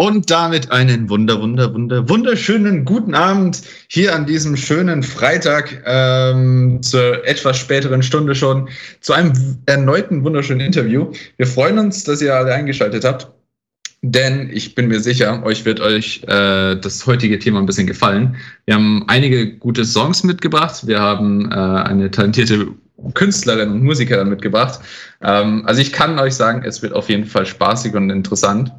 [0.00, 6.80] Und damit einen wunder, wunder, wunder, wunderschönen guten Abend hier an diesem schönen Freitag ähm,
[6.82, 8.68] zur etwas späteren Stunde schon
[9.00, 9.32] zu einem
[9.66, 11.10] erneuten wunderschönen Interview.
[11.36, 13.26] Wir freuen uns, dass ihr alle eingeschaltet habt,
[14.02, 18.36] denn ich bin mir sicher, euch wird euch äh, das heutige Thema ein bisschen gefallen.
[18.66, 20.86] Wir haben einige gute Songs mitgebracht.
[20.86, 22.68] Wir haben äh, eine talentierte
[23.14, 24.78] Künstlerin und Musikerin mitgebracht.
[25.22, 28.70] Ähm, also ich kann euch sagen, es wird auf jeden Fall spaßig und interessant.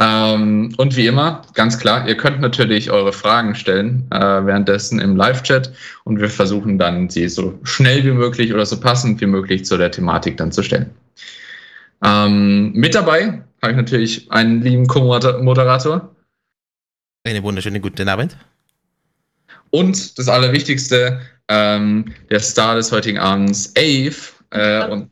[0.00, 5.16] Ähm, und wie immer, ganz klar, ihr könnt natürlich eure Fragen stellen äh, währenddessen im
[5.16, 5.72] Live-Chat
[6.04, 9.76] und wir versuchen dann, sie so schnell wie möglich oder so passend wie möglich zu
[9.76, 10.90] der Thematik dann zu stellen.
[12.04, 16.14] Ähm, mit dabei habe ich natürlich einen lieben Co-Moderator.
[17.24, 18.36] Eine wunderschöne guten Abend.
[19.70, 24.16] Und das Allerwichtigste, ähm, der Star des heutigen Abends, Ave.
[24.50, 25.10] Äh, und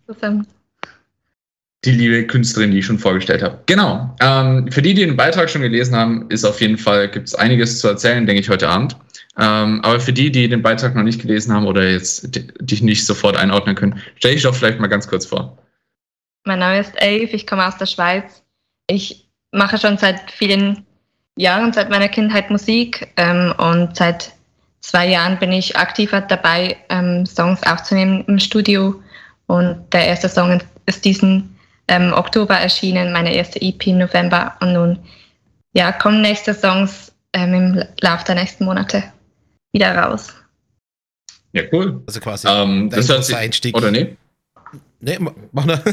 [1.84, 3.58] die liebe Künstlerin, die ich schon vorgestellt habe.
[3.66, 4.14] Genau.
[4.20, 7.34] Ähm, für die, die den Beitrag schon gelesen haben, ist auf jeden Fall, gibt es
[7.34, 8.96] einiges zu erzählen, denke ich, heute Abend.
[9.38, 12.28] Ähm, aber für die, die den Beitrag noch nicht gelesen haben oder jetzt
[12.60, 15.56] dich nicht sofort einordnen können, stelle ich doch vielleicht mal ganz kurz vor.
[16.44, 18.42] Mein Name ist Ave, ich komme aus der Schweiz.
[18.86, 20.84] Ich mache schon seit vielen
[21.36, 24.32] Jahren, seit meiner Kindheit Musik ähm, und seit
[24.80, 29.00] zwei Jahren bin ich aktiver dabei, ähm, Songs aufzunehmen im Studio.
[29.46, 31.56] Und der erste Song ist diesen
[31.90, 34.98] ähm, Oktober erschienen, meine erste EP im November und nun
[35.72, 39.04] ja, kommen nächste Songs ähm, im Laufe der nächsten Monate
[39.72, 40.34] wieder raus.
[41.52, 42.02] Ja, cool.
[42.06, 43.76] Also quasi ähm, das hört sich, Einstieg.
[43.76, 44.16] Oder nee?
[45.00, 45.18] Nee,
[45.52, 45.82] mach nur.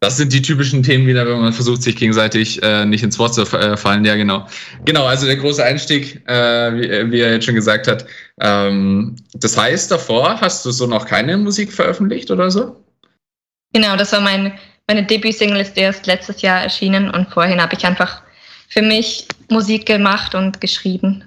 [0.00, 3.34] Das sind die typischen Themen wieder, wenn man versucht, sich gegenseitig äh, nicht ins Wort
[3.34, 4.04] zu äh, fallen.
[4.04, 4.46] Ja, genau.
[4.84, 8.06] Genau, also der große Einstieg, äh, wie, wie, er jetzt schon gesagt hat.
[8.40, 12.76] Ähm, das heißt, davor hast du so noch keine Musik veröffentlicht oder so?
[13.72, 17.84] Genau, das war mein, meine Debütsingle ist erst letztes Jahr erschienen und vorhin habe ich
[17.84, 18.22] einfach
[18.68, 21.24] für mich Musik gemacht und geschrieben.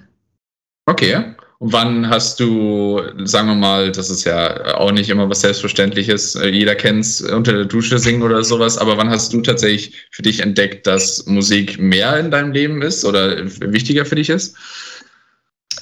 [0.86, 1.34] Okay.
[1.58, 6.34] Und wann hast du, sagen wir mal, das ist ja auch nicht immer was Selbstverständliches,
[6.34, 9.94] äh, jeder kennt es unter der Dusche singen oder sowas, aber wann hast du tatsächlich
[10.10, 14.56] für dich entdeckt, dass Musik mehr in deinem Leben ist oder wichtiger für dich ist?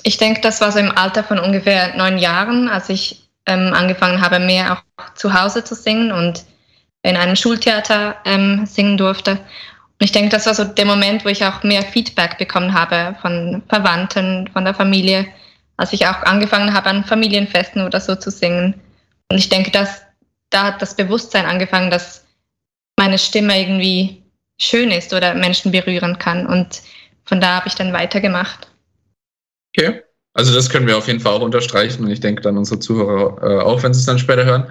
[0.03, 4.21] Ich denke, das war so im Alter von ungefähr neun Jahren, als ich ähm, angefangen
[4.21, 6.45] habe, mehr auch zu Hause zu singen und
[7.03, 9.33] in einem Schultheater ähm, singen durfte.
[9.33, 13.17] Und ich denke, das war so der Moment, wo ich auch mehr Feedback bekommen habe
[13.21, 15.27] von Verwandten, von der Familie,
[15.77, 18.81] als ich auch angefangen habe, an Familienfesten oder so zu singen.
[19.31, 20.03] Und ich denke, dass
[20.51, 22.27] da hat das Bewusstsein angefangen, dass
[22.99, 24.23] meine Stimme irgendwie
[24.59, 26.47] schön ist oder Menschen berühren kann.
[26.47, 26.83] Und
[27.25, 28.69] von da habe ich dann weitergemacht.
[29.77, 30.03] Okay.
[30.35, 33.43] Also das können wir auf jeden Fall auch unterstreichen und ich denke dann unsere Zuhörer
[33.43, 34.67] äh, auch, wenn sie es dann später hören.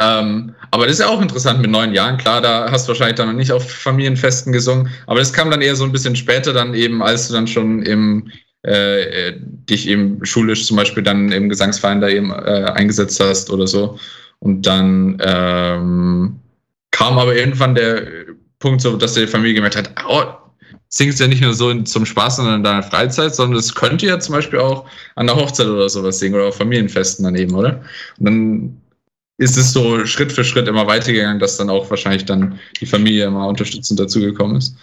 [0.00, 2.16] Ähm, aber das ist ja auch interessant mit neun Jahren.
[2.16, 5.60] Klar, da hast du wahrscheinlich dann noch nicht auf Familienfesten gesungen, aber das kam dann
[5.60, 8.30] eher so ein bisschen später dann eben, als du dann schon im
[8.62, 13.66] äh, dich eben schulisch zum Beispiel dann im Gesangsverein da eben äh, eingesetzt hast oder
[13.66, 13.98] so.
[14.38, 16.40] Und dann ähm,
[16.90, 18.06] kam aber irgendwann der
[18.60, 20.24] Punkt, so, dass die Familie gemerkt hat, oh,
[20.94, 24.20] singst ja nicht nur so zum Spaß, sondern in deiner Freizeit, sondern das könnte ja
[24.20, 24.84] zum Beispiel auch
[25.16, 27.82] an der Hochzeit oder sowas singen oder auf Familienfesten daneben, oder?
[28.18, 28.82] Und dann
[29.38, 33.24] ist es so Schritt für Schritt immer weitergegangen, dass dann auch wahrscheinlich dann die Familie
[33.24, 34.76] immer unterstützend dazugekommen ist.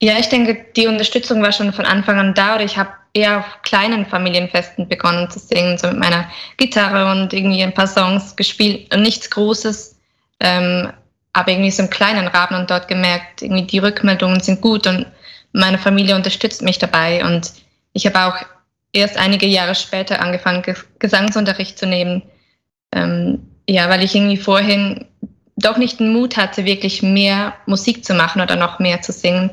[0.00, 2.54] Ja, ich denke, die Unterstützung war schon von Anfang an da.
[2.54, 7.34] Oder ich habe eher auf kleinen Familienfesten begonnen zu singen, so mit meiner Gitarre und
[7.34, 8.88] irgendwie ein paar Songs gespielt.
[8.96, 9.98] Nichts Großes,
[10.40, 10.92] ähm,
[11.38, 15.06] aber irgendwie so im kleinen Rahmen und dort gemerkt, irgendwie die Rückmeldungen sind gut und
[15.52, 17.24] meine Familie unterstützt mich dabei.
[17.24, 17.52] Und
[17.92, 18.44] ich habe auch
[18.92, 20.64] erst einige Jahre später angefangen,
[20.98, 22.22] Gesangsunterricht zu nehmen.
[22.92, 25.06] Ähm, ja, weil ich irgendwie vorhin
[25.54, 29.52] doch nicht den Mut hatte, wirklich mehr Musik zu machen oder noch mehr zu singen.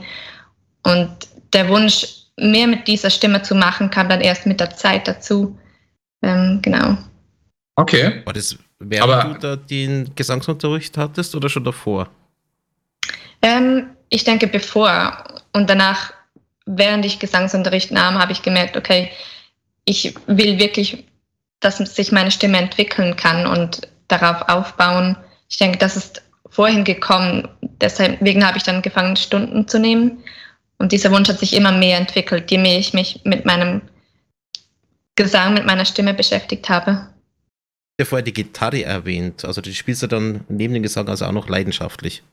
[0.81, 1.09] Und
[1.53, 5.55] der Wunsch, mehr mit dieser Stimme zu machen, kam dann erst mit der Zeit dazu.
[6.23, 6.97] Ähm, genau.
[7.75, 8.23] Okay.
[8.25, 12.09] War das während Aber, du da den Gesangsunterricht hattest oder schon davor?
[13.41, 15.23] Ähm, ich denke bevor.
[15.53, 16.13] Und danach,
[16.65, 19.11] während ich Gesangsunterricht nahm, habe ich gemerkt, okay,
[19.85, 21.05] ich will wirklich,
[21.59, 25.15] dass sich meine Stimme entwickeln kann und darauf aufbauen.
[25.49, 27.47] Ich denke, das ist vorhin gekommen.
[27.61, 30.23] Deswegen habe ich dann angefangen, Stunden zu nehmen
[30.77, 33.81] und dieser Wunsch hat sich immer mehr entwickelt, je mehr ich mich mit meinem
[35.15, 37.07] Gesang, mit meiner Stimme beschäftigt habe.
[37.99, 39.45] Habe vorher die Gitarre erwähnt.
[39.45, 42.23] Also du spielst ja dann neben dem Gesang also auch noch leidenschaftlich.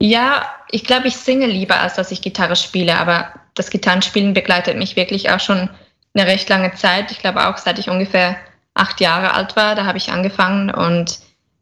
[0.00, 4.76] Ja, ich glaube, ich singe lieber, als dass ich Gitarre spiele, aber das Gitarrenspielen begleitet
[4.76, 5.70] mich wirklich auch schon
[6.14, 7.12] eine recht lange Zeit.
[7.12, 8.36] Ich glaube auch, seit ich ungefähr
[8.74, 11.20] acht Jahre alt war, da habe ich angefangen und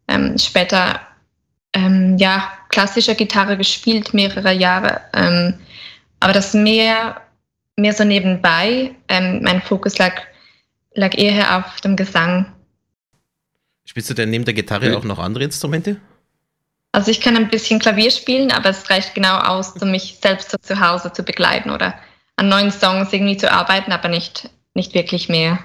[0.09, 1.01] ähm, später
[1.75, 5.01] ähm, ja, klassischer Gitarre gespielt, mehrere Jahre.
[5.13, 5.59] Ähm,
[6.21, 7.21] aber das mehr,
[7.77, 8.93] mehr so nebenbei.
[9.09, 10.23] Ähm, mein Fokus lag,
[10.95, 12.53] lag eher auf dem Gesang.
[13.85, 15.97] Spielst du denn neben der Gitarre auch noch andere Instrumente?
[16.93, 20.51] Also ich kann ein bisschen Klavier spielen, aber es reicht genau aus, um mich selbst
[20.51, 21.95] so zu Hause zu begleiten oder
[22.37, 25.59] an neuen Songs irgendwie zu arbeiten, aber nicht, nicht wirklich mehr.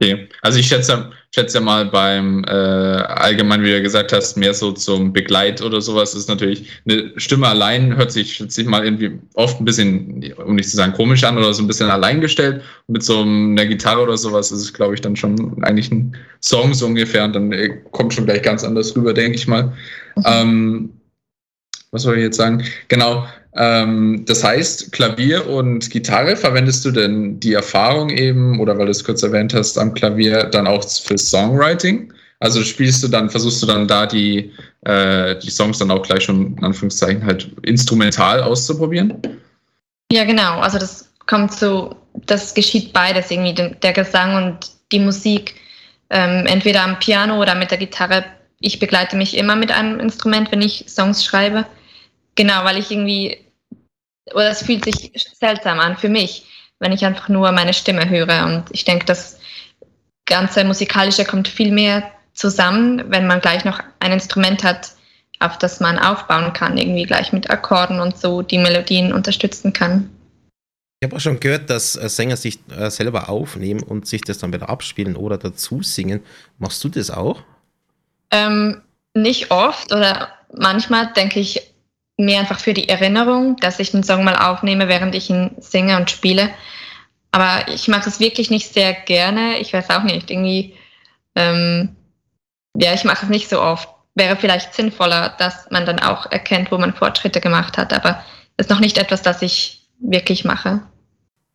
[0.00, 0.28] Okay.
[0.42, 5.12] Also ich schätze, schätze mal beim äh, allgemein, wie du gesagt hast, mehr so zum
[5.12, 9.60] Begleit oder sowas ist natürlich eine Stimme allein hört sich, schätze ich mal irgendwie oft
[9.60, 12.62] ein bisschen, um nicht zu sagen komisch an oder so ein bisschen alleingestellt.
[12.88, 16.16] Und mit so einer Gitarre oder sowas ist es, glaube ich, dann schon eigentlich ein
[16.40, 19.72] Song so ungefähr und dann äh, kommt schon gleich ganz anders rüber, denke ich mal.
[20.16, 20.22] Mhm.
[20.26, 20.90] Ähm,
[21.92, 22.64] was soll ich jetzt sagen?
[22.88, 23.28] Genau.
[23.56, 28.90] Ähm, das heißt, Klavier und Gitarre, verwendest du denn die Erfahrung eben, oder weil du
[28.90, 32.12] es kurz erwähnt hast, am Klavier dann auch für Songwriting?
[32.40, 34.52] Also spielst du dann, versuchst du dann da die,
[34.82, 39.14] äh, die Songs dann auch gleich schon in Anführungszeichen halt instrumental auszuprobieren?
[40.10, 40.58] Ja, genau.
[40.58, 41.96] Also das kommt so,
[42.26, 45.54] das geschieht beides irgendwie, der Gesang und die Musik,
[46.10, 48.24] ähm, entweder am Piano oder mit der Gitarre.
[48.60, 51.64] Ich begleite mich immer mit einem Instrument, wenn ich Songs schreibe.
[52.34, 53.44] Genau, weil ich irgendwie
[54.32, 56.46] oder es fühlt sich seltsam an für mich,
[56.78, 58.46] wenn ich einfach nur meine Stimme höre.
[58.46, 59.38] Und ich denke, das
[60.26, 64.92] ganze Musikalische kommt viel mehr zusammen, wenn man gleich noch ein Instrument hat,
[65.40, 70.10] auf das man aufbauen kann, irgendwie gleich mit Akkorden und so die Melodien unterstützen kann.
[71.00, 74.38] Ich habe auch schon gehört, dass äh, Sänger sich äh, selber aufnehmen und sich das
[74.38, 76.22] dann wieder abspielen oder dazu singen.
[76.58, 77.42] Machst du das auch?
[78.30, 78.80] Ähm,
[79.12, 81.73] nicht oft oder manchmal denke ich,
[82.16, 85.96] mehr einfach für die Erinnerung, dass ich den Song mal aufnehme, während ich ihn singe
[85.96, 86.50] und spiele.
[87.32, 89.58] Aber ich mache es wirklich nicht sehr gerne.
[89.58, 90.74] Ich weiß auch nicht, irgendwie,
[91.34, 91.96] ähm,
[92.76, 93.88] ja, ich mache es nicht so oft.
[94.14, 97.92] Wäre vielleicht sinnvoller, dass man dann auch erkennt, wo man Fortschritte gemacht hat.
[97.92, 98.24] Aber
[98.56, 100.82] ist noch nicht etwas, das ich wirklich mache.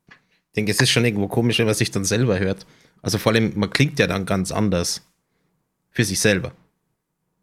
[0.10, 2.66] Ich denke, es ist schon irgendwo komisch, wenn man sich dann selber hört.
[3.02, 5.08] Also vor allem, man klingt ja dann ganz anders
[5.92, 6.52] für sich selber.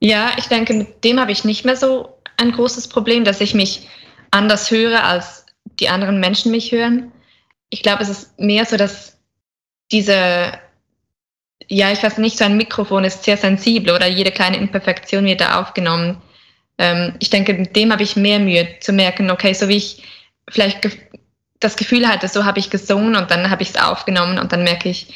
[0.01, 3.55] Ja, ich denke, mit dem habe ich nicht mehr so ein großes Problem, dass ich
[3.55, 3.89] mich
[4.31, 5.47] anders höre, als
[5.81, 7.13] die anderen Menschen mich hören.
[7.71, 9.19] Ich glaube, es ist mehr so, dass
[9.91, 10.53] diese,
[11.69, 15.41] ja, ich weiß nicht, so ein Mikrofon ist sehr sensibel oder jede kleine Imperfektion wird
[15.41, 16.21] da aufgenommen.
[16.79, 20.03] Ähm, ich denke, mit dem habe ich mehr Mühe zu merken, okay, so wie ich
[20.49, 20.93] vielleicht ge
[21.59, 24.63] das Gefühl hatte, so habe ich gesungen und dann habe ich es aufgenommen und dann
[24.63, 25.15] merke ich,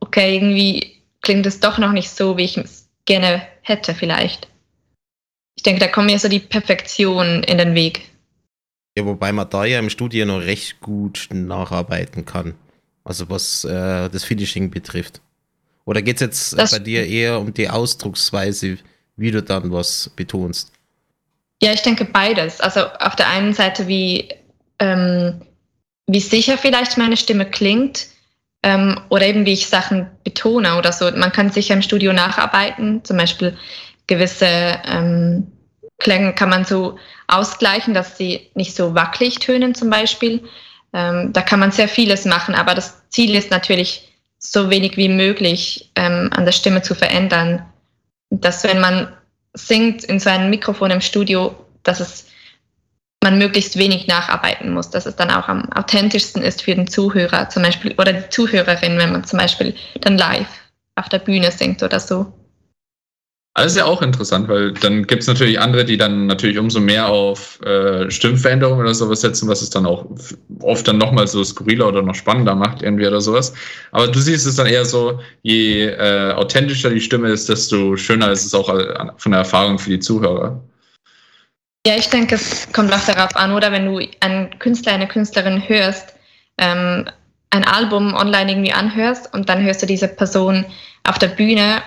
[0.00, 4.47] okay, irgendwie klingt es doch noch nicht so, wie ich es gerne hätte vielleicht
[5.58, 8.02] ich denke, da kommt mir so die Perfektion in den Weg.
[8.96, 12.54] Ja, wobei man da ja im Studio noch recht gut nacharbeiten kann.
[13.02, 15.20] Also was äh, das Finishing betrifft.
[15.84, 18.78] Oder geht es jetzt das bei dir eher um die Ausdrucksweise,
[19.16, 20.70] wie du dann was betonst?
[21.60, 22.60] Ja, ich denke beides.
[22.60, 24.28] Also auf der einen Seite, wie,
[24.78, 25.42] ähm,
[26.06, 28.06] wie sicher vielleicht meine Stimme klingt
[28.62, 31.10] ähm, oder eben wie ich Sachen betone oder so.
[31.10, 33.02] Man kann sicher im Studio nacharbeiten.
[33.02, 33.56] Zum Beispiel
[34.08, 34.46] gewisse
[34.84, 35.52] ähm,
[35.98, 40.42] Klänge kann man so ausgleichen, dass sie nicht so wackelig tönen zum Beispiel.
[40.92, 44.08] Ähm, da kann man sehr vieles machen, aber das Ziel ist natürlich,
[44.38, 47.66] so wenig wie möglich ähm, an der Stimme zu verändern.
[48.30, 49.12] Dass wenn man
[49.54, 52.26] singt in so einem Mikrofon im Studio, dass es
[53.22, 57.48] man möglichst wenig nacharbeiten muss, dass es dann auch am authentischsten ist für den Zuhörer
[57.48, 60.46] zum Beispiel oder die Zuhörerin, wenn man zum Beispiel dann live
[60.94, 62.32] auf der Bühne singt oder so.
[63.58, 66.78] Das ist ja auch interessant, weil dann gibt es natürlich andere, die dann natürlich umso
[66.78, 70.06] mehr auf äh, Stimmveränderungen oder sowas setzen, was es dann auch
[70.60, 73.52] oft dann nochmal so skurriler oder noch spannender macht irgendwie oder sowas.
[73.90, 78.30] Aber du siehst es dann eher so, je äh, authentischer die Stimme ist, desto schöner
[78.30, 80.62] ist es auch äh, von der Erfahrung für die Zuhörer.
[81.84, 85.68] Ja, ich denke, es kommt auch darauf an, oder wenn du einen Künstler, eine Künstlerin
[85.68, 86.14] hörst,
[86.58, 87.06] ähm,
[87.50, 90.64] ein Album online irgendwie anhörst und dann hörst du diese Person
[91.04, 91.82] auf der Bühne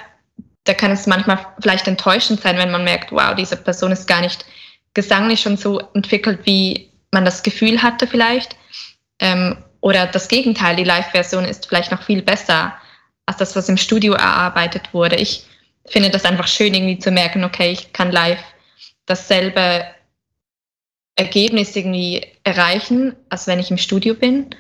[0.72, 4.22] da kann es manchmal vielleicht enttäuschend sein, wenn man merkt, wow, diese Person ist gar
[4.22, 4.46] nicht
[4.94, 8.56] gesanglich schon so entwickelt, wie man das Gefühl hatte vielleicht.
[9.20, 12.74] Ähm, oder das Gegenteil, die Live-Version ist vielleicht noch viel besser
[13.26, 15.18] als das, was im Studio erarbeitet wurde.
[15.18, 15.44] Ich
[15.88, 18.42] finde das einfach schön, irgendwie zu merken, okay, ich kann live
[19.06, 19.84] dasselbe
[21.18, 24.56] Ergebnis irgendwie erreichen, als wenn ich im Studio bin.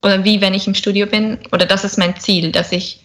[0.00, 1.40] Oder wie wenn ich im Studio bin.
[1.50, 3.00] Oder das ist mein Ziel, dass ich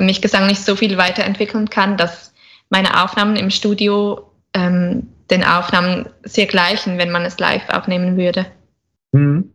[0.00, 2.32] mich gesanglich so viel weiterentwickeln kann, dass
[2.68, 8.46] meine Aufnahmen im Studio ähm, den Aufnahmen sehr gleichen, wenn man es live aufnehmen würde.
[9.12, 9.54] Mhm.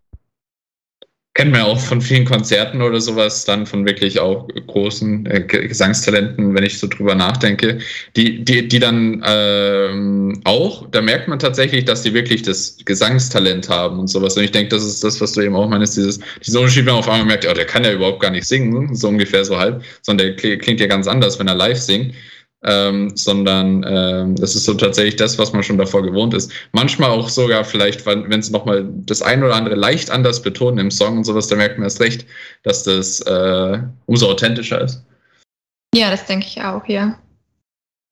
[1.36, 5.42] Kennt man ja auch von vielen Konzerten oder sowas, dann von wirklich auch großen äh,
[5.42, 7.80] Gesangstalenten, wenn ich so drüber nachdenke,
[8.16, 13.68] die, die, die dann ähm, auch, da merkt man tatsächlich, dass die wirklich das Gesangstalent
[13.68, 14.38] haben und sowas.
[14.38, 16.94] Und ich denke, das ist das, was du eben auch meinst, dieses, dieser Unterschied, wenn
[16.94, 19.58] man auf einmal merkt, oh, der kann ja überhaupt gar nicht singen, so ungefähr so
[19.58, 22.16] halb, sondern der klingt ja ganz anders, wenn er live singt
[22.66, 26.52] ähm, sondern ähm, das ist so tatsächlich das, was man schon davor gewohnt ist.
[26.72, 30.92] Manchmal auch sogar vielleicht, wenn sie nochmal das ein oder andere leicht anders betonen im
[30.92, 32.26] Song und sowas, da merkt man erst recht,
[32.64, 35.04] dass das äh, umso authentischer ist.
[35.94, 37.18] Ja, das denke ich auch, ja.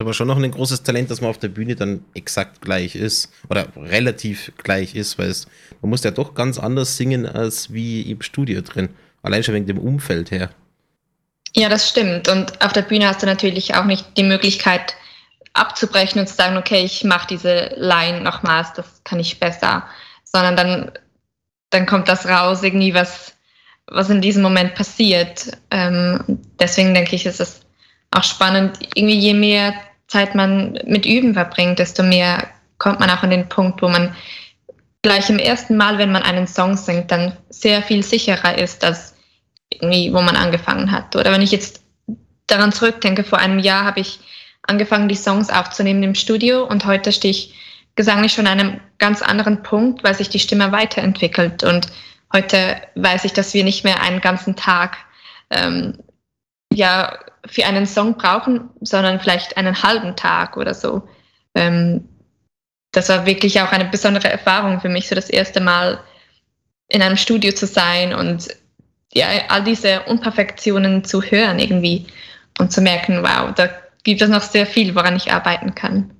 [0.00, 3.32] Aber schon noch ein großes Talent, dass man auf der Bühne dann exakt gleich ist
[3.48, 5.46] oder relativ gleich ist, weil es,
[5.82, 8.88] man muss ja doch ganz anders singen als wie im Studio drin.
[9.22, 10.50] Allein schon wegen dem Umfeld her.
[11.56, 12.28] Ja, das stimmt.
[12.28, 14.96] Und auf der Bühne hast du natürlich auch nicht die Möglichkeit
[15.52, 19.86] abzubrechen und zu sagen, okay, ich mache diese Line nochmals, das kann ich besser,
[20.24, 20.92] sondern dann,
[21.70, 23.36] dann kommt das raus, irgendwie was,
[23.86, 25.56] was in diesem Moment passiert.
[25.70, 26.24] Ähm,
[26.58, 27.60] deswegen denke ich, ist es
[28.10, 29.74] auch spannend, irgendwie je mehr
[30.08, 34.14] Zeit man mit Üben verbringt, desto mehr kommt man auch an den Punkt, wo man
[35.02, 39.13] gleich im ersten Mal, wenn man einen Song singt, dann sehr viel sicherer ist, als
[39.74, 41.16] irgendwie, wo man angefangen hat.
[41.16, 41.82] Oder wenn ich jetzt
[42.46, 44.20] daran zurückdenke, vor einem Jahr habe ich
[44.62, 47.54] angefangen, die Songs aufzunehmen im Studio und heute stehe ich
[47.96, 51.62] gesanglich schon an einem ganz anderen Punkt, weil sich die Stimme weiterentwickelt.
[51.62, 51.88] Und
[52.32, 54.96] heute weiß ich, dass wir nicht mehr einen ganzen Tag
[55.50, 55.98] ähm,
[56.72, 61.06] ja, für einen Song brauchen, sondern vielleicht einen halben Tag oder so.
[61.54, 62.08] Ähm,
[62.92, 66.00] das war wirklich auch eine besondere Erfahrung für mich, so das erste Mal
[66.88, 68.48] in einem Studio zu sein und
[69.14, 72.06] ja, all diese Unperfektionen zu hören irgendwie
[72.58, 73.70] und zu merken, wow, da
[74.02, 76.10] gibt es noch sehr viel, woran ich arbeiten kann.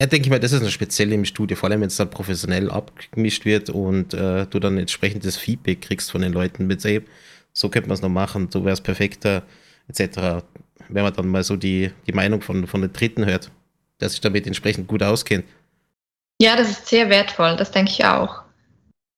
[0.00, 2.10] Ja, denke ich mal, das ist eine spezielle im Studio, vor allem wenn es dann
[2.10, 7.02] professionell abgemischt wird und äh, du dann entsprechendes Feedback kriegst von den Leuten mit, ey,
[7.52, 9.42] so könnte man es noch machen, so wäre es perfekter,
[9.88, 10.44] etc.
[10.88, 13.50] Wenn man dann mal so die, die Meinung von, von den Dritten hört,
[14.00, 15.44] der sich damit entsprechend gut auskennt.
[16.40, 18.42] Ja, das ist sehr wertvoll, das denke ich auch.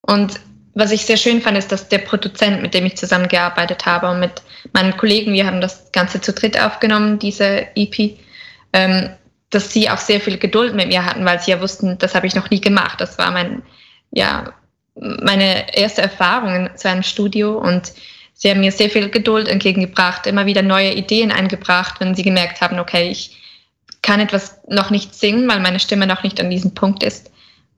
[0.02, 0.38] Und
[0.74, 4.20] was ich sehr schön fand, ist, dass der Produzent, mit dem ich zusammengearbeitet habe und
[4.20, 8.18] mit meinen Kollegen, wir haben das Ganze zu dritt aufgenommen, diese EP,
[8.72, 9.10] ähm,
[9.50, 12.26] dass sie auch sehr viel Geduld mit mir hatten, weil sie ja wussten, das habe
[12.26, 13.00] ich noch nie gemacht.
[13.00, 13.62] Das war mein,
[14.10, 14.52] ja,
[14.96, 17.92] meine erste Erfahrung in so einem Studio und
[18.32, 22.60] sie haben mir sehr viel Geduld entgegengebracht, immer wieder neue Ideen eingebracht, wenn sie gemerkt
[22.60, 23.38] haben, okay, ich
[24.02, 27.30] kann etwas noch nicht singen, weil meine Stimme noch nicht an diesem Punkt ist.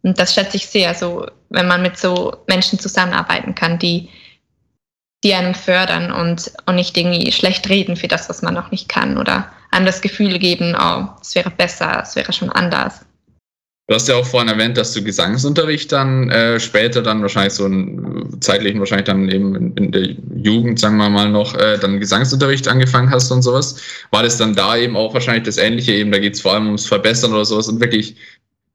[0.07, 4.09] Und das schätze ich sehr, so, wenn man mit so Menschen zusammenarbeiten kann, die,
[5.25, 8.89] die einem fördern und, und nicht irgendwie schlecht reden für das, was man noch nicht
[8.89, 13.01] kann oder einem das Gefühl geben, oh, es wäre besser, es wäre schon anders.
[13.89, 17.65] Du hast ja auch vorhin erwähnt, dass du Gesangsunterricht dann äh, später dann wahrscheinlich so
[17.65, 21.99] einen zeitlichen wahrscheinlich dann eben in, in, der Jugend, sagen wir mal noch, äh, dann
[21.99, 23.81] Gesangsunterricht angefangen hast und sowas.
[24.13, 26.67] War das dann da eben auch wahrscheinlich das Ähnliche eben, da geht es vor allem
[26.67, 28.17] ums Verbessern oder sowas und wirklich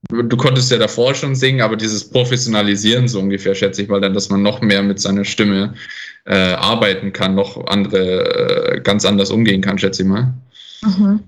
[0.10, 4.14] du konntest ja davor schon singen, aber dieses Professionalisieren so ungefähr, schätze ich mal dann,
[4.14, 5.76] dass man noch mehr mit seiner Stimme
[6.26, 10.34] äh, arbeiten kann, noch andere äh, ganz anders umgehen kann, schätze ich mal.
[10.82, 11.22] Mhm.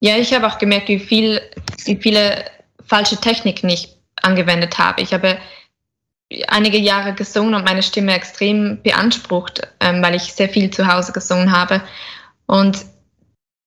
[0.00, 1.40] Ja, ich habe auch gemerkt, wie viel,
[1.84, 2.44] wie viele
[2.86, 5.02] falsche Techniken ich angewendet habe.
[5.02, 5.38] Ich habe
[6.48, 11.12] einige Jahre gesungen und meine Stimme extrem beansprucht, ähm, weil ich sehr viel zu Hause
[11.12, 11.82] gesungen habe.
[12.46, 12.84] Und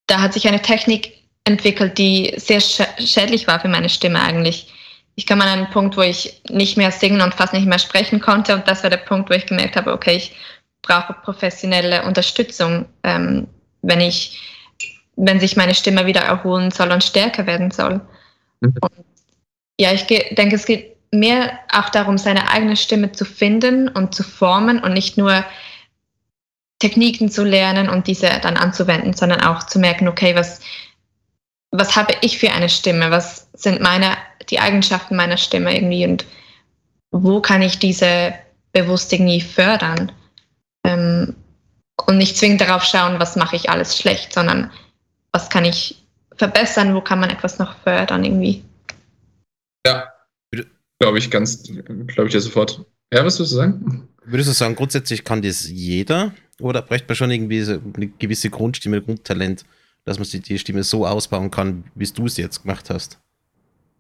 [0.08, 4.74] da hat sich eine Technik entwickelt, die sehr schädlich war für meine Stimme eigentlich.
[5.16, 8.20] Ich kam an einen Punkt, wo ich nicht mehr singen und fast nicht mehr sprechen
[8.20, 8.56] konnte.
[8.56, 10.36] Und das war der Punkt, wo ich gemerkt habe, okay, ich
[10.82, 13.48] brauche professionelle Unterstützung, ähm,
[13.82, 14.40] wenn ich,
[15.16, 18.02] wenn sich meine Stimme wieder erholen soll und stärker werden soll.
[18.62, 18.76] Mhm.
[18.82, 19.06] Und
[19.80, 24.24] ja, ich denke, es geht mehr auch darum, seine eigene Stimme zu finden und zu
[24.24, 25.46] formen und nicht nur
[26.80, 30.60] Techniken zu lernen und diese dann anzuwenden, sondern auch zu merken, okay, was,
[31.74, 33.10] was habe ich für eine Stimme?
[33.12, 34.16] Was sind meine,
[34.50, 36.26] die Eigenschaften meiner Stimme irgendwie und
[37.12, 38.34] wo kann ich diese
[38.72, 40.12] bewusst irgendwie fördern?
[40.86, 41.36] Ähm,
[42.06, 44.72] und nicht zwingend darauf schauen, was mache ich alles schlecht, sondern
[45.32, 46.04] was kann ich
[46.36, 48.64] verbessern, wo kann man etwas noch fördern irgendwie.
[49.86, 50.08] Ja,
[51.00, 52.86] glaube ich ganz, glaube ich dir sofort.
[53.14, 54.08] Ja, was würdest du sagen?
[54.26, 58.50] Würdest du sagen, grundsätzlich kann das jeder oder bräuchte man schon irgendwie so eine gewisse
[58.50, 59.66] Grundstimme, Grundtalent?
[60.06, 63.20] Dass man die Stimme so ausbauen kann, wie du es jetzt gemacht hast?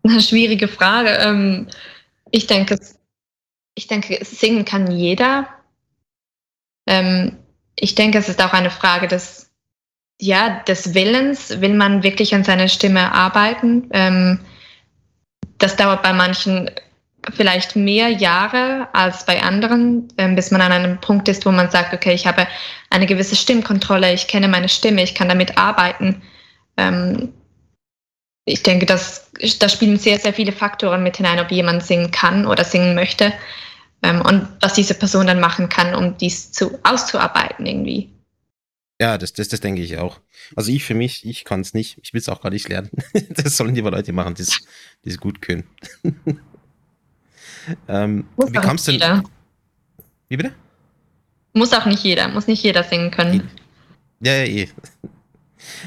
[0.03, 1.10] Eine schwierige Frage.
[1.10, 1.67] Ähm,
[2.31, 2.77] ich denke,
[3.75, 5.48] ich denke, singen kann jeder.
[6.88, 7.38] Ähm,
[7.75, 9.50] ich denke, es ist auch eine Frage des,
[10.19, 11.62] ja, des Willens.
[11.62, 13.89] Will man wirklich an seiner Stimme arbeiten?
[13.91, 14.39] Ähm,
[15.57, 16.69] das dauert bei manchen
[17.31, 21.69] vielleicht mehr Jahre als bei anderen, ähm, bis man an einem Punkt ist, wo man
[21.71, 22.47] sagt, okay, ich habe
[22.89, 26.21] eine gewisse Stimmkontrolle, ich kenne meine Stimme, ich kann damit arbeiten.
[26.77, 27.33] Ähm,
[28.45, 32.45] ich denke, dass, da spielen sehr, sehr viele Faktoren mit hinein, ob jemand singen kann
[32.45, 33.31] oder singen möchte
[34.01, 38.09] ähm, und was diese Person dann machen kann, um dies zu, auszuarbeiten irgendwie.
[39.01, 40.19] Ja, das, das, das denke ich auch.
[40.55, 41.97] Also ich für mich, ich kann es nicht.
[42.03, 42.91] Ich will es auch gar nicht lernen.
[43.29, 44.43] das sollen lieber Leute machen, die
[45.09, 45.63] es gut können.
[47.88, 49.24] ähm, wie kamst du denn?
[50.29, 50.53] Wie bitte?
[51.53, 53.50] Muss auch nicht jeder, muss nicht jeder singen können.
[54.22, 54.70] Ja, ja, eh.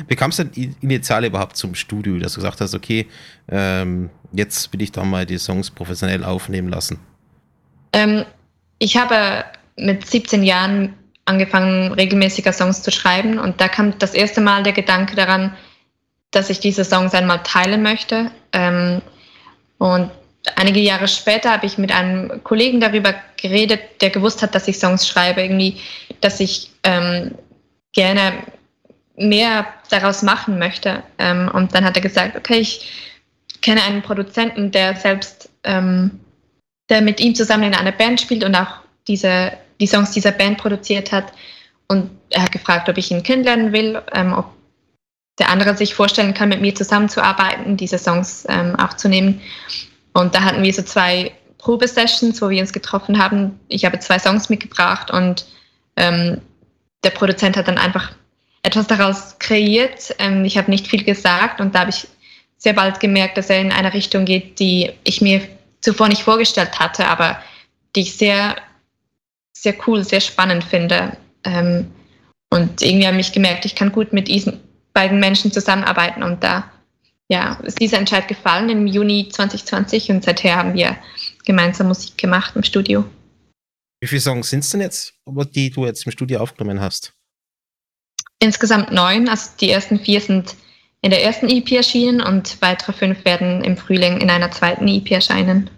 [0.09, 3.07] Wie kamst du denn initial überhaupt zum Studio, dass du gesagt hast, okay,
[3.49, 6.99] ähm, jetzt will ich doch mal die Songs professionell aufnehmen lassen?
[7.93, 8.25] Ähm,
[8.79, 9.45] ich habe
[9.77, 14.73] mit 17 Jahren angefangen, regelmäßiger Songs zu schreiben und da kam das erste Mal der
[14.73, 15.55] Gedanke daran,
[16.31, 18.31] dass ich diese Songs einmal teilen möchte.
[18.53, 19.03] Ähm,
[19.79, 20.11] und
[20.55, 24.79] einige Jahre später habe ich mit einem Kollegen darüber geredet, der gewusst hat, dass ich
[24.79, 25.81] Songs schreibe, irgendwie,
[26.21, 27.35] dass ich ähm,
[27.93, 28.33] gerne
[29.17, 31.03] mehr daraus machen möchte.
[31.19, 33.17] Ähm, und dann hat er gesagt, okay, ich
[33.63, 36.21] kenne einen Produzenten, der selbst, ähm,
[36.89, 40.59] der mit ihm zusammen in einer Band spielt und auch diese, die Songs dieser Band
[40.59, 41.33] produziert hat.
[41.89, 44.53] Und er hat gefragt, ob ich ihn kennenlernen will, ähm, ob
[45.39, 49.41] der andere sich vorstellen kann, mit mir zusammenzuarbeiten, diese Songs ähm, aufzunehmen.
[50.17, 53.61] Und da hatten wir so zwei Probesessions, wo wir uns getroffen haben.
[53.69, 55.45] Ich habe zwei Songs mitgebracht und
[55.97, 56.41] ähm,
[57.05, 58.13] der Produzent hat dann einfach
[58.63, 60.15] etwas daraus kreiert.
[60.19, 62.09] Ähm, ich habe nicht viel gesagt und da habe ich
[62.57, 65.43] sehr bald gemerkt, dass er in eine Richtung geht, die ich mir
[65.83, 67.39] zuvor nicht vorgestellt hatte, aber
[67.95, 68.57] die ich sehr,
[69.53, 71.15] sehr cool, sehr spannend finde.
[71.45, 71.93] Ähm,
[72.49, 74.61] und irgendwie habe ich gemerkt, ich kann gut mit diesen
[74.95, 76.71] beiden Menschen zusammenarbeiten und da
[77.29, 80.97] ja, ist dieser Entscheid gefallen im Juni 2020 und seither haben wir
[81.45, 83.05] gemeinsam Musik gemacht im Studio.
[84.01, 85.15] Wie viele Songs sind es denn jetzt,
[85.55, 87.15] die du jetzt im Studio aufgenommen hast?
[88.39, 90.55] Insgesamt neun, also die ersten vier sind
[91.01, 95.11] in der ersten EP erschienen und weitere fünf werden im Frühling in einer zweiten EP
[95.11, 95.71] erscheinen.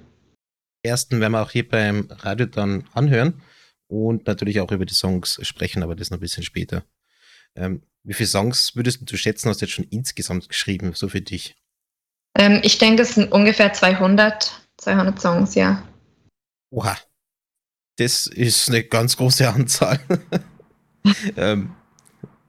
[0.85, 3.40] Die ersten werden wir auch hier beim Radio dann anhören
[3.88, 6.84] und natürlich auch über die Songs sprechen, aber das noch ein bisschen später.
[7.54, 11.21] Ähm, wie viele Songs würdest du schätzen, hast du jetzt schon insgesamt geschrieben, so für
[11.21, 11.56] dich?
[12.37, 15.82] Ähm, ich denke, es sind ungefähr 200, 200 Songs, ja.
[16.71, 16.97] Oha,
[17.97, 20.00] das ist eine ganz große Anzahl.
[21.37, 21.75] ähm,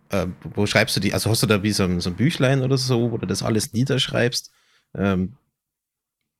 [0.10, 1.14] äh, wo schreibst du die?
[1.14, 3.44] Also hast du da wie so ein, so ein Büchlein oder so, wo du das
[3.44, 4.52] alles niederschreibst?
[4.96, 5.38] Ähm,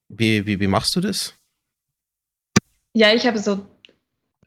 [0.10, 1.36] wie, wie, wie machst du das?
[2.94, 3.66] Ja, ich habe so,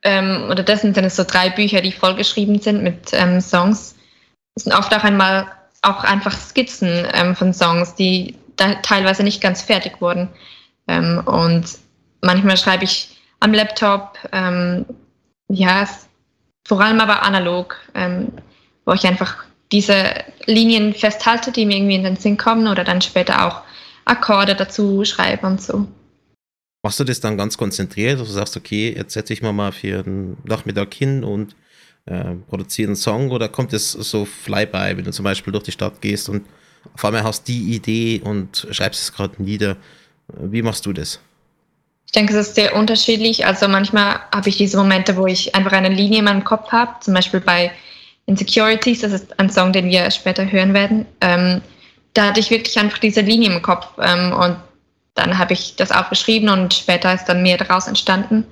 [0.02, 3.91] ähm, oder das sind dann so drei Bücher, die vollgeschrieben sind mit ähm, Songs.
[4.54, 5.50] Das sind oft auch einmal
[5.82, 10.28] auch einfach Skizzen ähm, von Songs, die teilweise nicht ganz fertig wurden.
[10.86, 11.64] Ähm, und
[12.20, 14.86] manchmal schreibe ich am Laptop, ähm,
[15.48, 15.88] ja,
[16.66, 17.76] vor allem aber analog
[18.84, 23.00] wo ich einfach diese Linien festhalte, die mir irgendwie in den Sinn kommen oder dann
[23.00, 23.62] später auch
[24.04, 25.86] Akkorde dazu schreibe und so.
[26.84, 29.72] Machst du das dann ganz konzentriert, dass du sagst, okay, jetzt setze ich mal mal
[29.72, 31.54] für einen Nachmittag hin und
[32.06, 32.34] äh,
[32.78, 36.28] einen Song oder kommt es so flyby, wenn du zum Beispiel durch die Stadt gehst
[36.28, 36.46] und
[36.94, 39.76] auf einmal hast die Idee und schreibst es gerade nieder.
[40.28, 41.20] Wie machst du das?
[42.06, 43.46] Ich denke, es ist sehr unterschiedlich.
[43.46, 46.92] Also manchmal habe ich diese Momente, wo ich einfach eine Linie in meinem Kopf habe,
[47.00, 47.72] zum Beispiel bei
[48.26, 51.06] Insecurities, das ist ein Song, den wir später hören werden.
[51.20, 51.62] Ähm,
[52.14, 54.56] da hatte ich wirklich einfach diese Linie im Kopf ähm, und
[55.14, 58.44] dann habe ich das aufgeschrieben und später ist dann mehr daraus entstanden.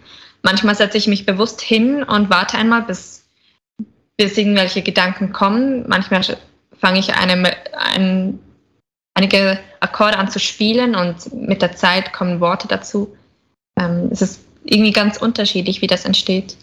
[0.43, 3.20] Manchmal setze ich mich bewusst hin und warte einmal, bis,
[4.21, 5.89] bis irgendwelche Gedanken kommen.
[5.89, 6.23] Manchmal
[6.79, 8.39] fange ich eine, ein,
[9.15, 13.17] einige Akkorde an zu spielen und mit der Zeit kommen Worte dazu.
[13.81, 16.55] Ähm, es ist irgendwie ganz unterschiedlich, wie das entsteht.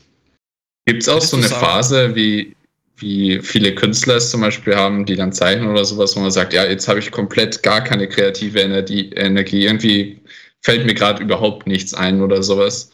[0.86, 2.56] Gibt es auch so eine Phase wie
[3.00, 6.54] wie viele Künstler es zum Beispiel haben, die dann zeichnen oder sowas, wo man sagt,
[6.54, 9.66] ja, jetzt habe ich komplett gar keine kreative Energie, Energie.
[9.66, 10.20] irgendwie
[10.62, 12.92] fällt mir gerade überhaupt nichts ein oder sowas.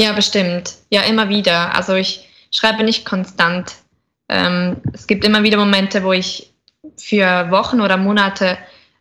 [0.00, 0.74] Ja, bestimmt.
[0.90, 1.72] Ja, immer wieder.
[1.72, 3.74] Also ich schreibe nicht konstant.
[4.28, 6.52] Ähm, es gibt immer wieder Momente, wo ich
[6.96, 8.58] für Wochen oder Monate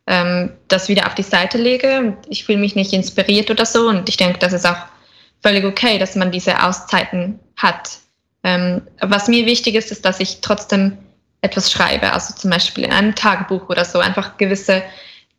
[0.08, 2.18] ähm, das wieder auf die Seite lege.
[2.28, 4.86] Ich fühle mich nicht inspiriert oder so und ich denke, das ist auch
[5.42, 8.00] völlig okay, dass man diese Auszeiten hat.
[8.44, 10.98] Ähm, was mir wichtig ist, ist, dass ich trotzdem
[11.42, 14.82] etwas schreibe, also zum Beispiel in einem Tagebuch oder so, einfach gewisse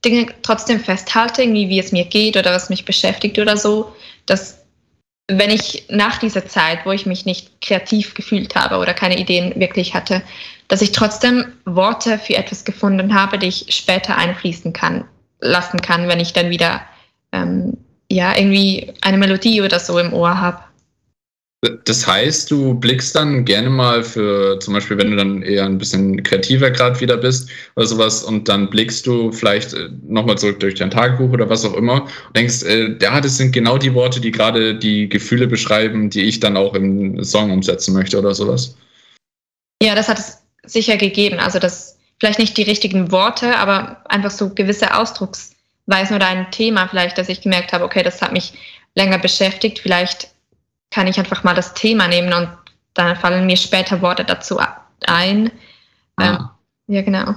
[0.05, 3.95] Dinge trotzdem festhalte, wie es mir geht oder was mich beschäftigt oder so,
[4.27, 4.64] dass
[5.29, 9.59] wenn ich nach dieser Zeit, wo ich mich nicht kreativ gefühlt habe oder keine Ideen
[9.59, 10.23] wirklich hatte,
[10.69, 15.05] dass ich trotzdem Worte für etwas gefunden habe, die ich später einfließen kann,
[15.41, 16.83] lassen kann, wenn ich dann wieder
[17.33, 17.77] ähm,
[18.11, 20.61] ja, irgendwie eine Melodie oder so im Ohr habe.
[21.85, 25.79] Das heißt, du blickst dann gerne mal für, zum Beispiel, wenn du dann eher ein
[25.79, 30.61] bisschen kreativer gerade wieder bist oder sowas, und dann blickst du vielleicht äh, nochmal zurück
[30.61, 33.95] durch dein Tagebuch oder was auch immer und denkst, äh, ja, das sind genau die
[33.95, 38.35] Worte, die gerade die Gefühle beschreiben, die ich dann auch im Song umsetzen möchte oder
[38.35, 38.77] sowas.
[39.83, 41.39] Ja, das hat es sicher gegeben.
[41.39, 46.89] Also das vielleicht nicht die richtigen Worte, aber einfach so gewisse Ausdrucksweisen oder ein Thema
[46.89, 48.55] vielleicht, dass ich gemerkt habe, okay, das hat mich
[48.95, 49.79] länger beschäftigt.
[49.79, 50.34] Vielleicht
[50.95, 52.49] kann ich einfach mal das Thema nehmen und
[52.95, 54.61] dann fallen mir später Worte dazu
[55.07, 55.51] ein.
[56.17, 56.25] Ah.
[56.25, 56.49] Ähm,
[56.87, 57.35] ja, genau.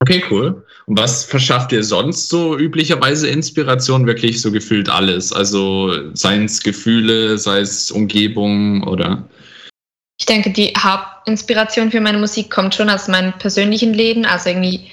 [0.00, 0.64] Okay, cool.
[0.86, 4.06] Und was verschafft dir sonst so üblicherweise Inspiration?
[4.06, 5.32] Wirklich so gefühlt alles.
[5.32, 9.28] Also seien es Gefühle, sei es Umgebung oder?
[10.18, 14.24] Ich denke, die Hauptinspiration für meine Musik kommt schon aus meinem persönlichen Leben.
[14.24, 14.88] Also irgendwie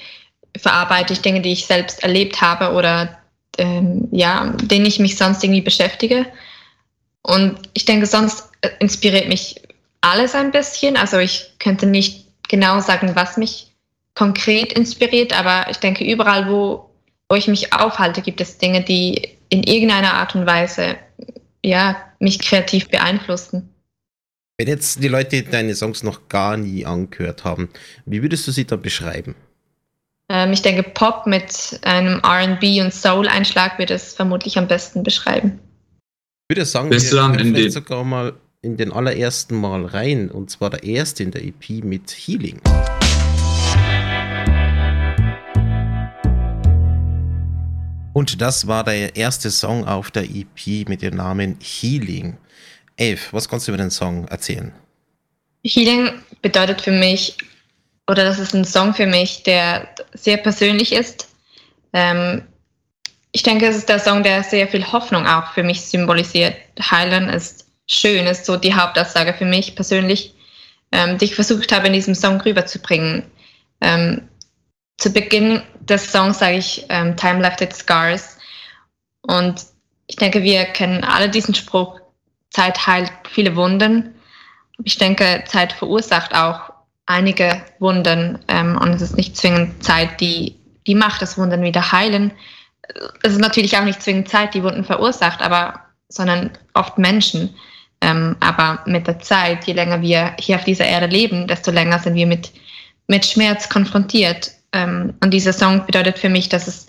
[0.56, 3.16] verarbeite ich Dinge, die ich selbst erlebt habe oder
[3.58, 6.26] ähm, ja, denen ich mich sonst irgendwie beschäftige.
[7.22, 9.62] Und ich denke, sonst äh, inspiriert mich
[10.00, 10.96] alles ein bisschen.
[10.96, 13.70] Also ich könnte nicht genau sagen, was mich
[14.14, 16.90] konkret inspiriert, aber ich denke, überall, wo,
[17.28, 20.96] wo ich mich aufhalte, gibt es Dinge, die in irgendeiner Art und Weise
[21.62, 23.74] ja, mich kreativ beeinflussen.
[24.58, 27.70] Wenn jetzt die Leute deine Songs noch gar nie angehört haben,
[28.04, 29.34] wie würdest du sie da beschreiben?
[30.28, 35.58] Ähm, ich denke, Pop mit einem RB und Soul-Einschlag würde es vermutlich am besten beschreiben.
[36.50, 40.28] Ich würde sagen, Bist wir gehen vielleicht sogar mal in den allerersten Mal rein.
[40.32, 42.60] Und zwar der erste in der EP mit Healing.
[48.12, 52.36] Und das war der erste Song auf der EP mit dem Namen Healing.
[52.96, 54.72] Eve, was kannst du über den Song erzählen?
[55.64, 56.10] Healing
[56.42, 57.38] bedeutet für mich,
[58.08, 61.28] oder das ist ein Song für mich, der sehr persönlich ist.
[61.92, 62.42] Ähm,
[63.32, 66.56] ich denke, es ist der Song, der sehr viel Hoffnung auch für mich symbolisiert.
[66.80, 70.34] Heilen ist schön, ist so die Hauptaussage für mich persönlich,
[70.92, 73.24] ähm, die ich versucht habe, in diesem Song rüberzubringen.
[73.80, 74.28] Ähm,
[74.98, 78.36] zu Beginn des Songs sage ich ähm, Time left its scars.
[79.22, 79.64] Und
[80.06, 82.00] ich denke, wir kennen alle diesen Spruch,
[82.50, 84.14] Zeit heilt viele Wunden.
[84.82, 86.72] Ich denke, Zeit verursacht auch
[87.06, 88.40] einige Wunden.
[88.48, 92.32] Ähm, und es ist nicht zwingend Zeit, die, die macht, dass Wunden wieder heilen,
[93.22, 97.54] es ist natürlich auch nicht zwingend Zeit, die Wunden verursacht, aber sondern oft Menschen.
[98.02, 101.98] Ähm, aber mit der Zeit, je länger wir hier auf dieser Erde leben, desto länger
[101.98, 102.50] sind wir mit,
[103.08, 104.52] mit Schmerz konfrontiert.
[104.72, 106.86] Ähm, und dieser Song bedeutet für mich, dass es,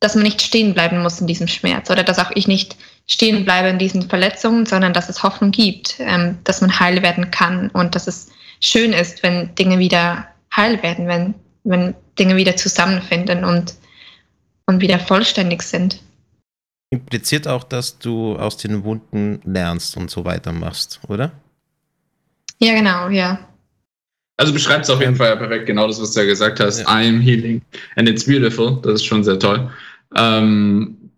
[0.00, 3.44] dass man nicht stehen bleiben muss in diesem Schmerz oder dass auch ich nicht stehen
[3.44, 7.68] bleibe in diesen Verletzungen, sondern dass es Hoffnung gibt, ähm, dass man heil werden kann
[7.70, 8.28] und dass es
[8.60, 13.74] schön ist, wenn Dinge wieder heil werden, wenn, wenn Dinge wieder zusammenfinden und
[14.72, 16.00] und wieder vollständig sind.
[16.90, 21.32] Impliziert auch, dass du aus den Wunden lernst und so weiter machst, oder?
[22.58, 23.38] Ja, genau, ja.
[24.36, 26.80] Also beschreibt es auf jeden Fall perfekt genau das, was du ja gesagt hast.
[26.80, 27.00] Ja.
[27.00, 27.62] I am healing
[27.96, 28.78] and it's beautiful.
[28.82, 29.70] Das ist schon sehr toll.
[30.16, 31.10] Ähm,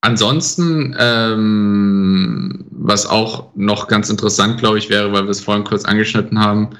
[0.00, 5.84] ansonsten, ähm, was auch noch ganz interessant, glaube ich, wäre, weil wir es vorhin kurz
[5.84, 6.70] angeschnitten haben,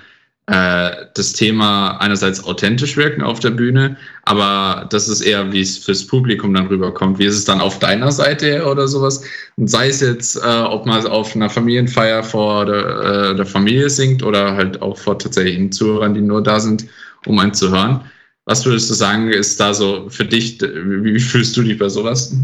[0.47, 5.79] äh, das Thema einerseits authentisch wirken auf der Bühne, aber das ist eher, wie es
[5.79, 7.19] fürs Publikum dann rüberkommt.
[7.19, 9.23] Wie ist es dann auf deiner Seite oder sowas?
[9.57, 13.89] Und sei es jetzt, äh, ob man auf einer Familienfeier vor der, äh, der Familie
[13.89, 16.87] singt oder halt auch vor tatsächlichen Zuhörern, die nur da sind,
[17.27, 18.01] um einen zu hören.
[18.45, 22.37] Was würdest du sagen, ist da so für dich, wie fühlst du dich bei sowas?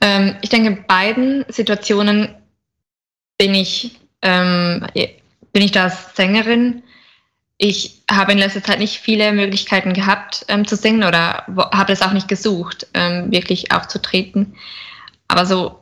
[0.00, 2.28] Ähm, ich denke, in beiden Situationen
[3.38, 4.86] bin ich ähm,
[5.54, 6.82] bin ich da Sängerin.
[7.56, 12.02] Ich habe in letzter Zeit nicht viele Möglichkeiten gehabt ähm, zu singen oder habe es
[12.02, 14.56] auch nicht gesucht, ähm, wirklich aufzutreten.
[15.28, 15.78] Aber so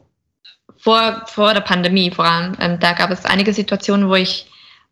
[0.76, 4.46] vor, vor der Pandemie vor allem, ähm, da gab es einige Situationen, wo ich,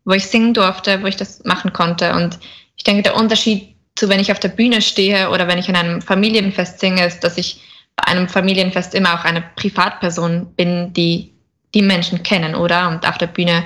[0.06, 2.14] wo ich singen durfte, wo ich das machen konnte.
[2.14, 2.38] Und
[2.76, 5.76] ich denke, der Unterschied zu, wenn ich auf der Bühne stehe oder wenn ich in
[5.76, 7.60] einem Familienfest singe, ist, dass ich
[7.96, 11.34] bei einem Familienfest immer auch eine Privatperson bin, die
[11.74, 12.88] die Menschen kennen, oder?
[12.88, 13.64] Und auf der Bühne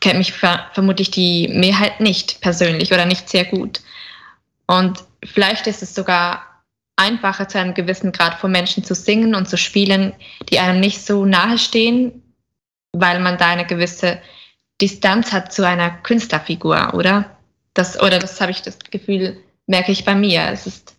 [0.00, 3.80] kennt mich ver vermutlich die Mehrheit nicht persönlich oder nicht sehr gut.
[4.66, 6.46] Und vielleicht ist es sogar
[6.96, 10.12] einfacher, zu einem gewissen Grad vor Menschen zu singen und zu spielen,
[10.48, 12.22] die einem nicht so nahe stehen,
[12.92, 14.20] weil man da eine gewisse
[14.80, 17.36] Distanz hat zu einer Künstlerfigur, oder?
[17.74, 20.48] Das, oder das habe ich das Gefühl, merke ich bei mir.
[20.50, 20.96] Es ist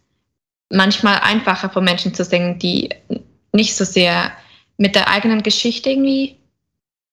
[0.69, 2.89] manchmal einfacher, vor Menschen zu singen, die
[3.53, 4.31] nicht so sehr
[4.77, 6.37] mit der eigenen Geschichte irgendwie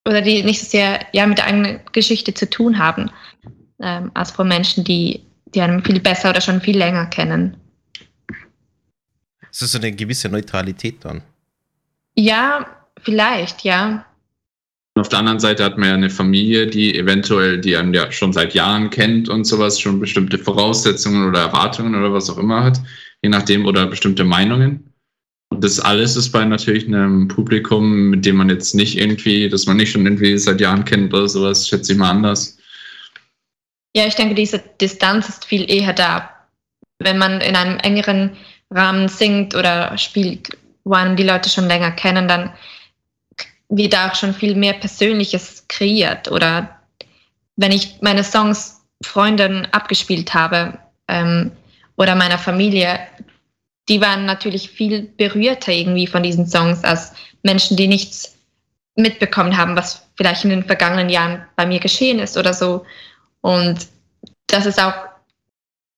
[0.08, 3.10] oder die nicht so sehr ja, mit der eigenen Geschichte zu tun haben,
[3.80, 5.22] ähm, als von Menschen, die,
[5.54, 7.56] die einen viel besser oder schon viel länger kennen.
[9.50, 11.22] Es ist so eine gewisse Neutralität dann.
[12.14, 12.66] Ja,
[13.02, 14.06] vielleicht, ja.
[14.96, 18.32] auf der anderen Seite hat man ja eine Familie, die eventuell, die einen ja schon
[18.32, 22.80] seit Jahren kennt und sowas, schon bestimmte Voraussetzungen oder Erwartungen oder was auch immer hat,
[23.22, 24.87] je nachdem, oder bestimmte Meinungen.
[25.50, 29.76] Das alles ist bei natürlich einem Publikum, mit dem man jetzt nicht irgendwie, dass man
[29.76, 32.58] nicht schon irgendwie seit Jahren kennt oder sowas, schätze ich mal anders.
[33.96, 36.30] Ja, ich denke, diese Distanz ist viel eher da.
[36.98, 38.36] Wenn man in einem engeren
[38.70, 42.52] Rahmen singt oder spielt, wo einen die Leute schon länger kennen, dann
[43.68, 46.30] wird auch schon viel mehr Persönliches kreiert.
[46.30, 46.78] Oder
[47.56, 51.52] wenn ich meine Songs Freunden abgespielt habe ähm,
[51.96, 52.98] oder meiner Familie,
[53.88, 58.36] die waren natürlich viel berührter irgendwie von diesen Songs als Menschen, die nichts
[58.94, 62.84] mitbekommen haben, was vielleicht in den vergangenen Jahren bei mir geschehen ist oder so.
[63.40, 63.86] Und
[64.48, 64.94] das ist auch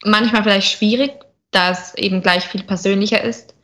[0.05, 1.12] manchmal vielleicht schwierig,
[1.50, 3.55] da es eben gleich viel persönlicher ist.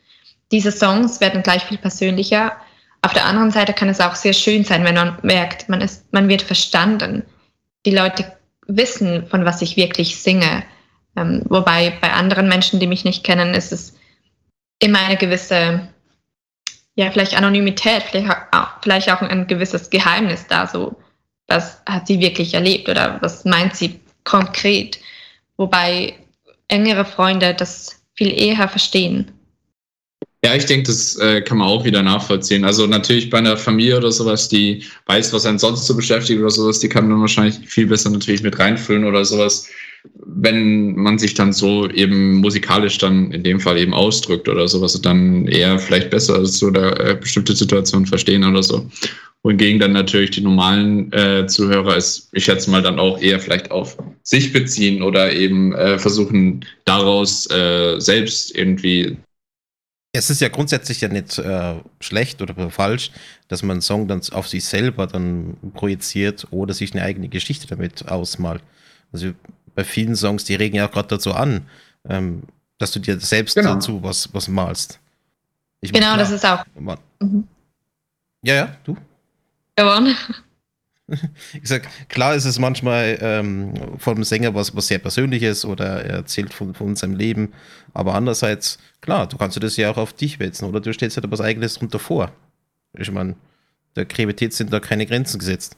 [0.51, 2.57] Diese Songs werden gleich viel persönlicher.
[3.03, 6.13] Auf der anderen Seite kann es auch sehr schön sein, wenn man merkt, man, ist,
[6.13, 7.23] man wird verstanden.
[7.85, 8.37] Die Leute
[8.67, 10.65] wissen, von was ich wirklich singe.
[11.17, 13.97] Ähm, wobei bei anderen Menschen, die mich nicht kennen, ist es
[14.79, 15.89] immer eine gewisse,
[16.95, 20.97] ja, vielleicht Anonymität, vielleicht auch, vielleicht auch ein gewisses Geheimnis da, so,
[21.47, 24.99] was hat sie wirklich erlebt oder was meint sie konkret.
[25.57, 26.15] Wobei
[26.69, 29.31] engere Freunde das viel eher verstehen.
[30.45, 32.65] Ja, ich denke, das äh, kann man auch wieder nachvollziehen.
[32.65, 36.51] Also natürlich bei einer Familie oder sowas, die weiß, was einen sonst so beschäftigt oder
[36.51, 39.69] sowas, die kann man wahrscheinlich viel besser natürlich mit reinfüllen oder sowas
[40.15, 45.01] wenn man sich dann so eben musikalisch dann in dem Fall eben ausdrückt oder sowas,
[45.01, 48.87] dann eher vielleicht besser so oder äh, bestimmte Situationen verstehen oder so.
[49.43, 53.71] Wohingegen dann natürlich die normalen äh, Zuhörer es, ich schätze mal, dann auch eher vielleicht
[53.71, 59.17] auf sich beziehen oder eben äh, versuchen, daraus äh, selbst irgendwie.
[60.13, 63.13] Es ist ja grundsätzlich ja nicht äh, schlecht oder falsch,
[63.49, 67.69] dass man einen Song dann auf sich selber dann projiziert oder sich eine eigene Geschichte
[67.69, 68.63] damit ausmalt.
[69.13, 69.33] Also
[69.77, 71.69] bei vielen Songs, die regen ja auch gerade dazu an,
[72.09, 72.43] ähm,
[72.79, 73.75] dass du dir selbst genau.
[73.75, 74.99] dazu was, was malst.
[75.81, 76.65] Ich genau, klar, das ist auch.
[77.21, 77.47] Mhm.
[78.43, 78.97] Ja, ja, du?
[79.77, 80.17] Gewonnen.
[81.63, 86.17] Ich sag, klar ist es manchmal ähm, vom Sänger was, was sehr Persönliches oder er
[86.17, 87.53] erzählt von, von seinem Leben,
[87.95, 91.31] aber andererseits, klar, du kannst das ja auch auf dich wälzen oder du stellst halt
[91.31, 92.33] was Eigenes drunter vor.
[92.95, 93.35] Ich meine,
[93.95, 95.77] der Kreativität sind da keine Grenzen gesetzt.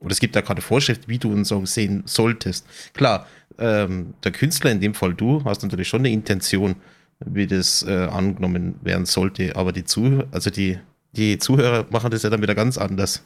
[0.00, 2.66] Oder es gibt da keine Vorschrift, wie du einen Song sehen solltest.
[2.92, 3.26] Klar,
[3.58, 6.76] ähm, der Künstler, in dem Fall du, hast natürlich schon eine Intention,
[7.24, 9.56] wie das äh, angenommen werden sollte.
[9.56, 10.78] Aber die Zuhörer, also die,
[11.12, 13.24] die Zuhörer machen das ja dann wieder ganz anders.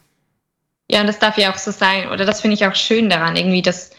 [0.91, 2.09] Ja, und das darf ja auch so sein.
[2.09, 3.91] Oder das finde ich auch schön daran, irgendwie, dass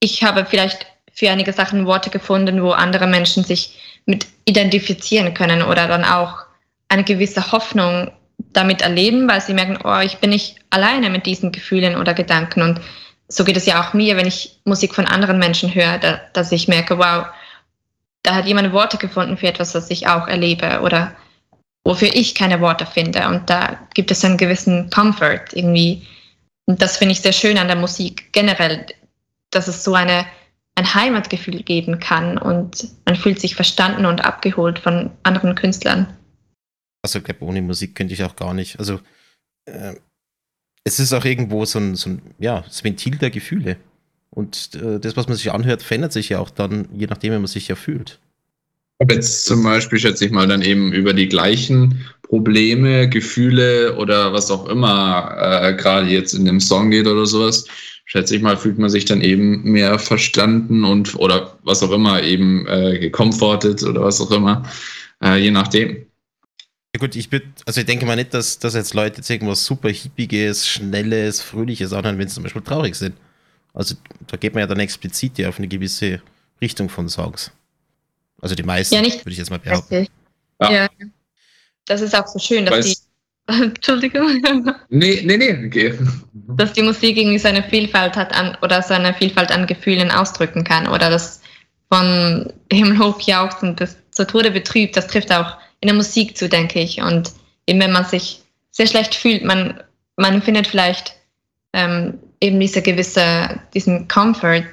[0.00, 5.62] ich habe vielleicht für einige Sachen Worte gefunden, wo andere Menschen sich mit identifizieren können
[5.62, 6.44] oder dann auch
[6.88, 8.12] eine gewisse Hoffnung
[8.56, 12.62] damit erleben, weil sie merken, oh, ich bin nicht alleine mit diesen Gefühlen oder Gedanken.
[12.62, 12.80] Und
[13.28, 16.52] so geht es ja auch mir, wenn ich Musik von anderen Menschen höre, da, dass
[16.52, 17.26] ich merke, wow,
[18.22, 21.14] da hat jemand Worte gefunden für etwas, was ich auch erlebe oder
[21.84, 23.28] wofür ich keine Worte finde.
[23.28, 26.06] Und da gibt es einen gewissen Comfort irgendwie.
[26.64, 28.86] Und das finde ich sehr schön an der Musik generell,
[29.50, 30.26] dass es so eine,
[30.74, 36.08] ein Heimatgefühl geben kann und man fühlt sich verstanden und abgeholt von anderen Künstlern.
[37.02, 38.78] Also, ich glaube, ohne Musik könnte ich auch gar nicht.
[38.78, 39.00] Also,
[39.66, 39.94] äh,
[40.84, 43.76] es ist auch irgendwo so ein, so ein, ja, das Ventil der Gefühle.
[44.30, 47.38] Und äh, das, was man sich anhört, verändert sich ja auch dann, je nachdem, wie
[47.38, 48.20] man sich ja fühlt.
[49.10, 54.50] Jetzt zum Beispiel, schätze ich mal, dann eben über die gleichen Probleme, Gefühle oder was
[54.50, 57.66] auch immer äh, gerade jetzt in dem Song geht oder sowas,
[58.06, 62.22] schätze ich mal, fühlt man sich dann eben mehr verstanden und oder was auch immer
[62.22, 64.62] eben äh, gekomfortet oder was auch immer,
[65.22, 66.06] äh, je nachdem.
[66.96, 69.66] Ja gut, ich bin, also ich denke mal nicht, dass, dass jetzt Leute jetzt irgendwas
[69.66, 73.14] super hippiges, schnelles, fröhliches anhören, wenn sie zum Beispiel traurig sind.
[73.74, 73.96] Also
[74.28, 76.22] da geht man ja dann explizit ja auf eine gewisse
[76.58, 77.50] Richtung von Songs.
[78.40, 80.08] Also die meisten, ja, nicht würde ich jetzt mal behaupten.
[80.58, 80.72] Ja.
[80.72, 80.88] ja.
[81.84, 83.06] Das ist auch so schön, dass Weiß,
[83.46, 83.52] die.
[83.62, 84.42] Entschuldigung.
[84.88, 85.98] Nee, nee, nee, okay.
[86.32, 90.88] Dass die Musik irgendwie seine Vielfalt hat an oder seine Vielfalt an Gefühlen ausdrücken kann.
[90.88, 91.42] Oder das
[91.92, 96.80] von himmelhoch jauchzend bis zur Tode betrübt, das trifft auch in der Musik zu, denke
[96.80, 97.00] ich.
[97.00, 97.32] Und
[97.66, 99.82] eben wenn man sich sehr schlecht fühlt, man,
[100.16, 101.14] man findet vielleicht
[101.72, 104.70] ähm, eben diese gewisse, diesen Comfort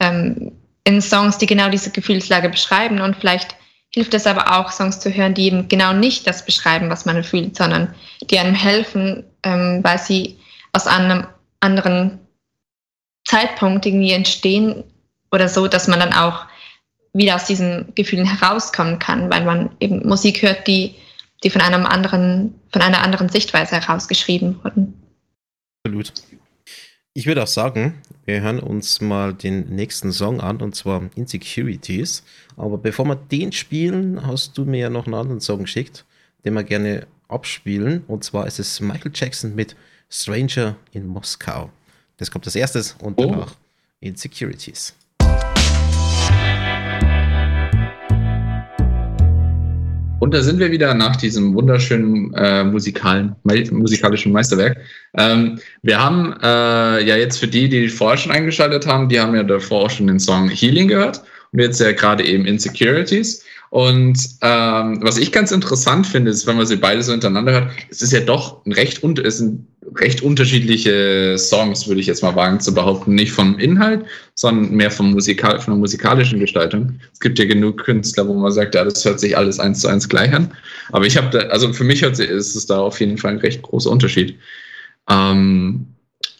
[0.00, 0.52] ähm,
[0.84, 3.00] in Songs, die genau diese Gefühlslage beschreiben.
[3.00, 3.56] Und vielleicht
[3.90, 7.22] hilft es aber auch, Songs zu hören, die eben genau nicht das beschreiben, was man
[7.22, 10.38] fühlt, sondern die einem helfen, ähm, weil sie
[10.72, 11.26] aus einem
[11.60, 12.18] anderen
[13.24, 14.84] Zeitpunkt irgendwie entstehen
[15.30, 16.46] oder so, dass man dann auch
[17.12, 20.94] wieder aus diesen Gefühlen herauskommen kann, weil man eben Musik hört, die,
[21.44, 24.94] die von einem anderen, von einer anderen Sichtweise herausgeschrieben wurden.
[25.84, 26.12] Absolut.
[27.14, 32.24] Ich würde auch sagen, wir hören uns mal den nächsten Song an, und zwar Insecurities.
[32.56, 36.06] Aber bevor wir den spielen, hast du mir ja noch einen anderen Song geschickt,
[36.44, 38.04] den wir gerne abspielen.
[38.06, 39.76] Und zwar ist es Michael Jackson mit
[40.08, 41.70] Stranger in Moskau.
[42.16, 43.26] Das kommt als erstes und oh.
[43.26, 43.58] danach oh.
[44.00, 44.94] Insecurities.
[50.22, 54.78] Und da sind wir wieder nach diesem wunderschönen äh, musikalen, musikalischen Meisterwerk.
[55.18, 59.34] Ähm, wir haben äh, ja jetzt für die, die vorher schon eingeschaltet haben, die haben
[59.34, 63.44] ja davor auch schon den Song Healing gehört und jetzt ja gerade eben Insecurities.
[63.70, 67.70] Und ähm, was ich ganz interessant finde, ist, wenn man sie beide so hintereinander hört,
[67.90, 72.34] es ist ja doch ein recht, es sind recht unterschiedliche Songs, würde ich jetzt mal
[72.34, 73.14] wagen zu behaupten.
[73.14, 76.98] Nicht vom Inhalt, sondern mehr vom Musikal von der musikalischen Gestaltung.
[77.12, 79.88] Es gibt ja genug Künstler, wo man sagt, ja, das hört sich alles eins zu
[79.88, 80.52] eins gleich an.
[80.92, 83.32] Aber ich habe da, also für mich hört sich, ist es da auf jeden Fall
[83.32, 84.38] ein recht großer Unterschied.
[85.08, 85.86] Ähm,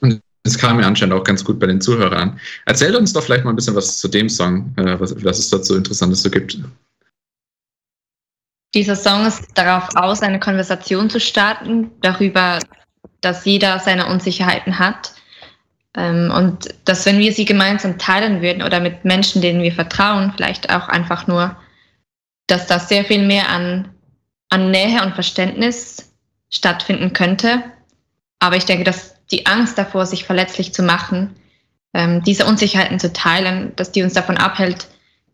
[0.01, 2.38] und das kam mir anscheinend auch ganz gut bei den Zuhörern.
[2.67, 5.51] Erzähl uns doch vielleicht mal ein bisschen was zu dem Song, äh, was, was es
[5.51, 6.59] dazu Interessantes so gibt.
[8.75, 12.59] Dieser Song ist darauf aus, eine Konversation zu starten, darüber,
[13.22, 15.14] dass jeder seine Unsicherheiten hat.
[15.96, 20.32] Ähm, und dass, wenn wir sie gemeinsam teilen würden oder mit Menschen, denen wir vertrauen,
[20.37, 21.56] vielleicht auch einfach nur,
[22.46, 23.88] dass da sehr viel mehr an,
[24.50, 26.12] an Nähe und Verständnis
[26.50, 27.62] stattfinden könnte.
[28.38, 31.35] Aber ich denke, dass die Angst davor, sich verletzlich zu machen,
[31.94, 34.88] ähm, diese Unsicherheiten zu teilen, dass die uns davon abhält,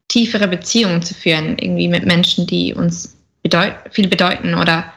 [0.09, 4.93] tiefere Beziehungen zu führen, irgendwie mit Menschen, die uns bedeut viel bedeuten oder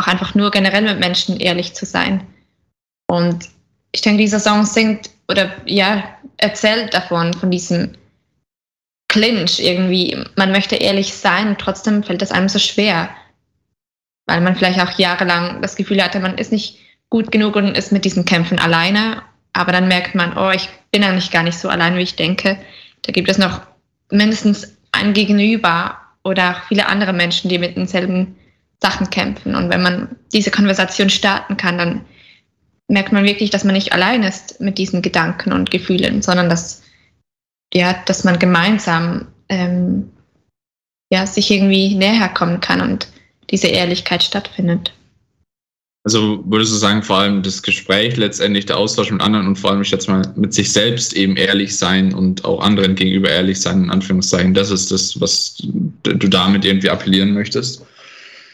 [0.00, 2.26] auch einfach nur generell mit Menschen ehrlich zu sein.
[3.06, 3.48] Und
[3.92, 6.02] ich denke, dieser Song singt oder ja,
[6.38, 7.92] erzählt davon, von diesem
[9.08, 10.16] Clinch irgendwie.
[10.36, 13.10] Man möchte ehrlich sein und trotzdem fällt das einem so schwer,
[14.26, 16.78] weil man vielleicht auch jahrelang das Gefühl hatte, man ist nicht
[17.10, 19.22] gut genug und ist mit diesen Kämpfen alleine.
[19.52, 22.56] Aber dann merkt man, oh, ich bin eigentlich gar nicht so allein, wie ich denke.
[23.02, 23.62] Da gibt es noch
[24.10, 28.36] mindestens ein Gegenüber oder auch viele andere Menschen, die mit denselben
[28.82, 29.54] Sachen kämpfen.
[29.54, 32.04] Und wenn man diese Konversation starten kann, dann
[32.88, 36.82] merkt man wirklich, dass man nicht allein ist mit diesen Gedanken und Gefühlen, sondern dass,
[37.72, 40.10] ja, dass man gemeinsam ähm,
[41.12, 43.08] ja, sich irgendwie näher kommen kann und
[43.50, 44.92] diese Ehrlichkeit stattfindet.
[46.02, 49.70] Also würdest du sagen, vor allem das Gespräch, letztendlich der Austausch mit anderen und vor
[49.70, 53.60] allem, ich jetzt mal, mit sich selbst eben ehrlich sein und auch anderen gegenüber ehrlich
[53.60, 57.84] sein, in Anführungszeichen, das ist das, was du damit irgendwie appellieren möchtest?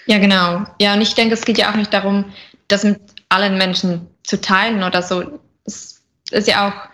[0.07, 0.65] Ja, genau.
[0.81, 2.25] Ja, und ich denke, es geht ja auch nicht darum,
[2.69, 5.41] das mit allen Menschen zu teilen oder so.
[5.65, 6.89] Es ist ja auch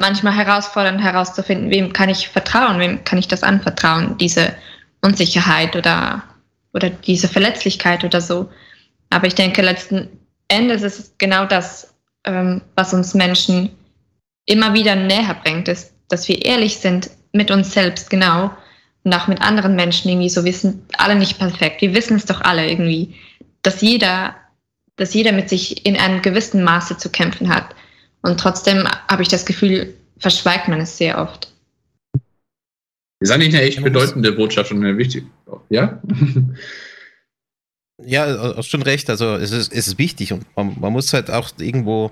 [0.00, 4.54] manchmal herausfordernd herauszufinden, wem kann ich vertrauen, wem kann ich das anvertrauen, diese
[5.02, 6.24] Unsicherheit oder,
[6.72, 8.50] oder diese Verletzlichkeit oder so.
[9.10, 10.08] Aber ich denke, letzten
[10.48, 13.70] Endes ist es genau das, ähm, was uns Menschen
[14.46, 18.50] immer wieder näher bringt, ist, dass wir ehrlich sind mit uns selbst, genau,
[19.04, 21.82] und auch mit anderen Menschen irgendwie so, wir sind alle nicht perfekt.
[21.82, 23.14] Wir wissen es doch alle irgendwie,
[23.62, 24.34] dass jeder,
[24.96, 27.74] dass jeder mit sich in einem gewissen Maße zu kämpfen hat.
[28.22, 31.52] Und trotzdem habe ich das Gefühl, verschweigt man es sehr oft.
[33.20, 35.26] Das ist eigentlich eine echt bedeutende Botschaft und eine wichtige.
[35.70, 36.00] Ja?
[38.02, 39.08] Ja, hast schon recht.
[39.08, 42.10] Also es ist, es ist wichtig und man, man, muss halt auch irgendwo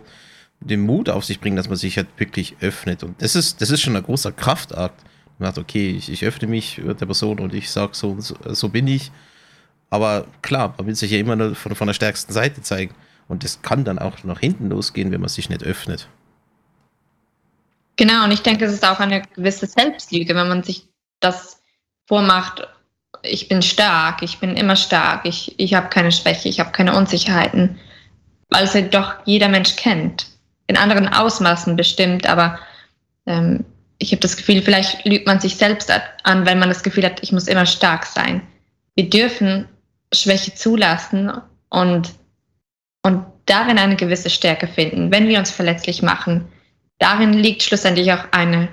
[0.61, 3.03] den Mut auf sich bringen, dass man sich halt wirklich öffnet.
[3.03, 5.03] Und das ist, das ist schon ein großer Kraftakt.
[5.39, 8.69] Man sagt, okay, ich, ich öffne mich der Person und ich sage so so, so
[8.69, 9.11] bin ich.
[9.91, 12.95] Aber klar, man will sich ja immer nur von, von der stärksten Seite zeigen.
[13.29, 16.09] Und das kann dann auch nach hinten losgehen, wenn man sich nicht öffnet.
[17.97, 20.89] Genau, und ich denke, es ist auch eine gewisse Selbstlüge, wenn man sich
[21.21, 21.61] das
[22.07, 22.67] vormacht
[23.23, 26.97] ich bin stark, ich bin immer stark, ich, ich habe keine Schwäche, ich habe keine
[26.97, 27.79] Unsicherheiten,
[28.51, 30.27] weil es halt doch jeder Mensch kennt.
[30.67, 32.59] In anderen Ausmaßen bestimmt, aber
[33.27, 33.65] ähm,
[33.99, 35.93] ich habe das Gefühl, vielleicht lügt man sich selbst
[36.25, 38.43] an, wenn man das Gefühl hat, ich muss immer stark sein.
[38.95, 39.69] Wir dürfen
[40.13, 41.33] Schwäche zulassen
[41.71, 42.13] und,
[43.03, 46.47] und darin eine gewisse Stärke finden, wenn wir uns verletzlich machen.
[46.99, 48.69] Darin liegt schlussendlich auch eine,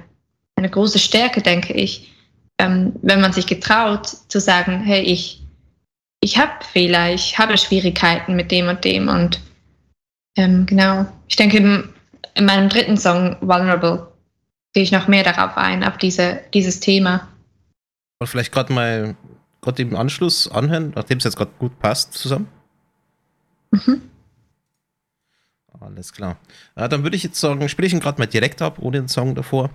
[0.55, 2.10] eine große Stärke, denke ich
[2.60, 5.41] ähm, wenn man sich getraut zu sagen, hey, ich,
[6.19, 9.39] ich habe Fehler, ich habe Schwierigkeiten mit dem und dem und
[10.37, 11.06] ähm, genau.
[11.27, 11.89] Ich denke, in,
[12.35, 14.08] in meinem dritten Song, Vulnerable,
[14.73, 17.27] gehe ich noch mehr darauf ein, auf diese, dieses Thema.
[18.19, 19.15] Und vielleicht gerade mal
[19.61, 22.47] gerade im Anschluss anhören, nachdem es jetzt gerade gut passt zusammen.
[23.71, 24.01] Mhm.
[25.79, 26.37] Alles klar.
[26.75, 29.07] Ja, dann würde ich jetzt sagen, spiele ich ihn gerade mal direkt ab, ohne den
[29.07, 29.69] Song davor.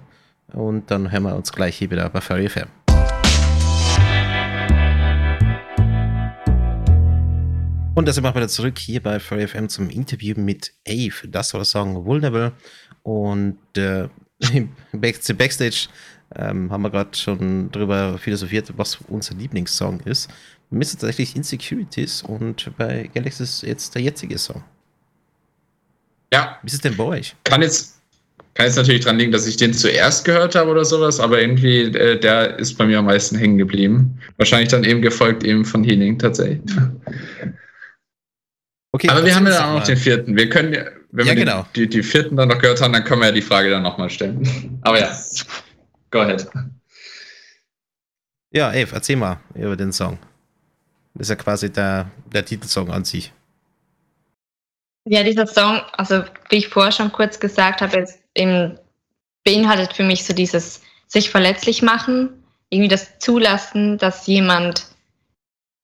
[0.52, 2.68] Und dann hören wir uns gleich hier wieder bei Furry FM.
[7.94, 11.28] Und da sind wir wieder zurück hier bei Furry FM zum Interview mit Ave.
[11.28, 12.52] Das soll das Song Vulnerable.
[13.02, 14.08] Und äh,
[14.92, 15.88] Backstage
[16.36, 20.30] ähm, haben wir gerade schon darüber philosophiert, was unser Lieblingssong ist.
[20.70, 24.64] Mir ist tatsächlich Insecurities und bei Galaxy ist jetzt der jetzige Song.
[26.32, 26.58] Ja.
[26.62, 27.36] Wie ist es denn bei euch?
[27.44, 28.00] Kann jetzt,
[28.54, 31.82] kann jetzt natürlich dran liegen, dass ich den zuerst gehört habe oder sowas, aber irgendwie
[31.82, 34.18] äh, der ist bei mir am meisten hängen geblieben.
[34.36, 36.60] Wahrscheinlich dann eben gefolgt eben von Healing tatsächlich.
[38.90, 40.36] Okay, aber wir haben ja auch noch den vierten.
[40.36, 40.76] Wir können,
[41.14, 41.64] wenn ja, wir genau.
[41.76, 44.10] die, die, vierten dann noch gehört haben, dann können wir ja die Frage dann nochmal
[44.10, 44.80] stellen.
[44.82, 45.16] Aber ja,
[46.10, 46.44] go ahead.
[48.50, 50.18] Ja, Eve, erzähl mal über den Song.
[51.14, 53.32] Das ist ja quasi der, der Titelsong an sich.
[55.04, 58.76] Ja, dieser Song, also wie ich vorher schon kurz gesagt habe, ist eben
[59.44, 64.88] beinhaltet für mich so dieses sich verletzlich machen, irgendwie das Zulassen, dass jemand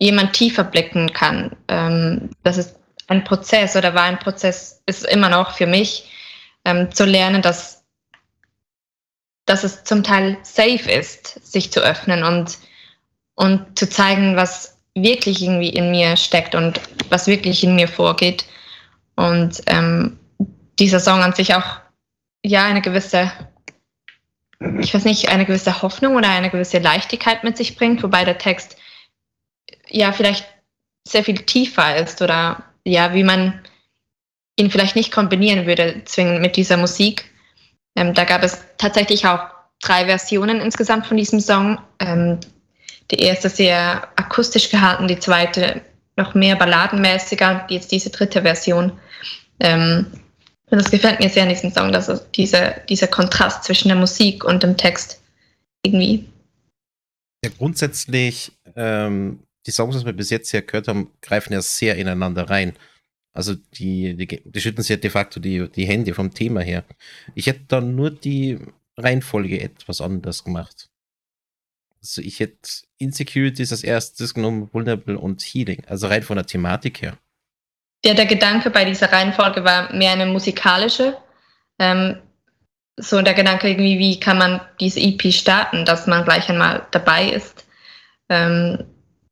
[0.00, 1.54] jemand tiefer blicken kann.
[1.68, 2.79] Ähm, das ist
[3.10, 6.08] ein Prozess oder war ein Prozess, ist immer noch für mich,
[6.64, 7.84] ähm, zu lernen, dass,
[9.46, 12.58] dass es zum Teil safe ist, sich zu öffnen und,
[13.34, 18.44] und zu zeigen, was wirklich irgendwie in mir steckt und was wirklich in mir vorgeht.
[19.16, 20.18] Und ähm,
[20.78, 21.80] dieser Song an sich auch,
[22.44, 23.32] ja, eine gewisse,
[24.78, 28.38] ich weiß nicht, eine gewisse Hoffnung oder eine gewisse Leichtigkeit mit sich bringt, wobei der
[28.38, 28.76] Text
[29.88, 30.46] ja vielleicht
[31.06, 33.60] sehr viel tiefer ist oder ja, wie man
[34.56, 37.30] ihn vielleicht nicht kombinieren würde, zwingend mit dieser Musik.
[37.96, 39.40] Ähm, da gab es tatsächlich auch
[39.80, 41.78] drei Versionen insgesamt von diesem Song.
[41.98, 42.38] Ähm,
[43.10, 45.82] die erste sehr akustisch gehalten, die zweite
[46.16, 48.92] noch mehr balladenmäßiger, jetzt diese dritte Version.
[49.58, 50.06] Ähm,
[50.70, 53.96] und das gefällt mir sehr an diesem Song, dass also diese, dieser Kontrast zwischen der
[53.96, 55.20] Musik und dem Text
[55.84, 56.26] irgendwie.
[57.44, 61.96] Ja, grundsätzlich ähm, die Songs, die wir bis jetzt hier gehört haben, greifen ja sehr
[61.96, 62.76] ineinander rein.
[63.32, 66.84] Also die, die, die schütten sich ja de facto die, die Hände vom Thema her.
[67.34, 68.58] Ich hätte dann nur die
[68.96, 70.88] Reihenfolge etwas anders gemacht.
[72.00, 75.84] Also ich hätte Insecurities als erstes genommen, Vulnerable und Healing.
[75.86, 77.18] Also rein von der Thematik her.
[78.04, 81.16] Ja, der Gedanke bei dieser Reihenfolge war mehr eine musikalische.
[81.78, 82.16] Ähm,
[82.96, 87.30] so der Gedanke irgendwie, wie kann man diese EP starten, dass man gleich einmal dabei
[87.30, 87.66] ist.
[88.28, 88.84] Ähm,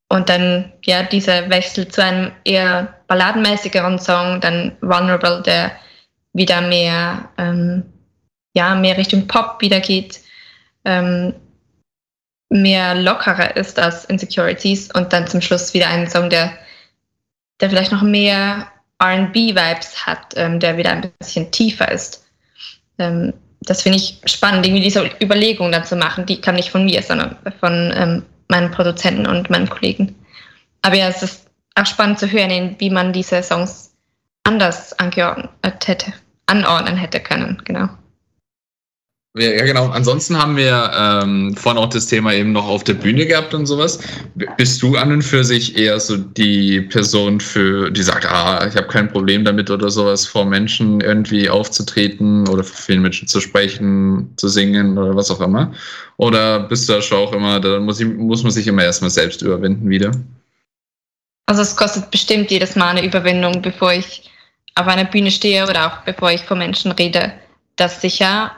[0.09, 5.73] und dann, ja, dieser Wechsel zu einem eher balladenmäßigeren Song, dann Vulnerable, der
[6.33, 7.85] wieder mehr, ähm,
[8.55, 10.21] ja, mehr Richtung Pop wieder geht,
[10.85, 11.35] ähm,
[12.51, 16.53] mehr lockerer ist als Insecurities und dann zum Schluss wieder ein Song, der,
[17.61, 18.67] der vielleicht noch mehr
[19.03, 22.25] RB-Vibes hat, ähm, der wieder ein bisschen tiefer ist.
[22.99, 26.25] Ähm, das finde ich spannend, irgendwie diese Überlegung dann zu machen.
[26.25, 30.15] Die kam nicht von mir, sondern von ähm, meinen Produzenten und meinen Kollegen.
[30.83, 33.95] Aber ja, es ist auch spannend zu hören, wie man diese Songs
[34.45, 36.13] anders angeordnet hätte,
[36.47, 37.89] anordnen hätte können, genau.
[39.39, 39.89] Ja, genau.
[39.89, 43.67] Ansonsten haben wir ähm, vorhin auch das Thema eben noch auf der Bühne gehabt und
[43.67, 44.01] sowas.
[44.57, 48.77] Bist du an und für sich eher so die Person, für die sagt, ah, ich
[48.77, 53.41] habe kein Problem damit oder sowas, vor Menschen irgendwie aufzutreten oder vor vielen Menschen zu
[53.41, 55.73] sprechen, zu singen oder was auch immer?
[56.17, 59.11] Oder bist du da schon auch immer, da muss, ich, muss man sich immer erstmal
[59.11, 60.11] selbst überwinden wieder?
[61.47, 64.31] Also es kostet bestimmt jedes Mal eine Überwindung, bevor ich
[64.75, 67.33] auf einer Bühne stehe oder auch bevor ich vor Menschen rede.
[67.77, 68.53] Das sicher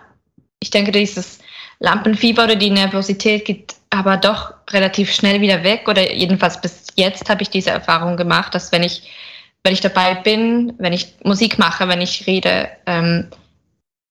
[0.61, 1.39] ich denke, dieses
[1.81, 5.89] Lampenfieber oder die Nervosität geht aber doch relativ schnell wieder weg.
[5.89, 9.11] Oder jedenfalls bis jetzt habe ich diese Erfahrung gemacht, dass wenn ich,
[9.65, 13.29] wenn ich dabei bin, wenn ich Musik mache, wenn ich rede, ähm,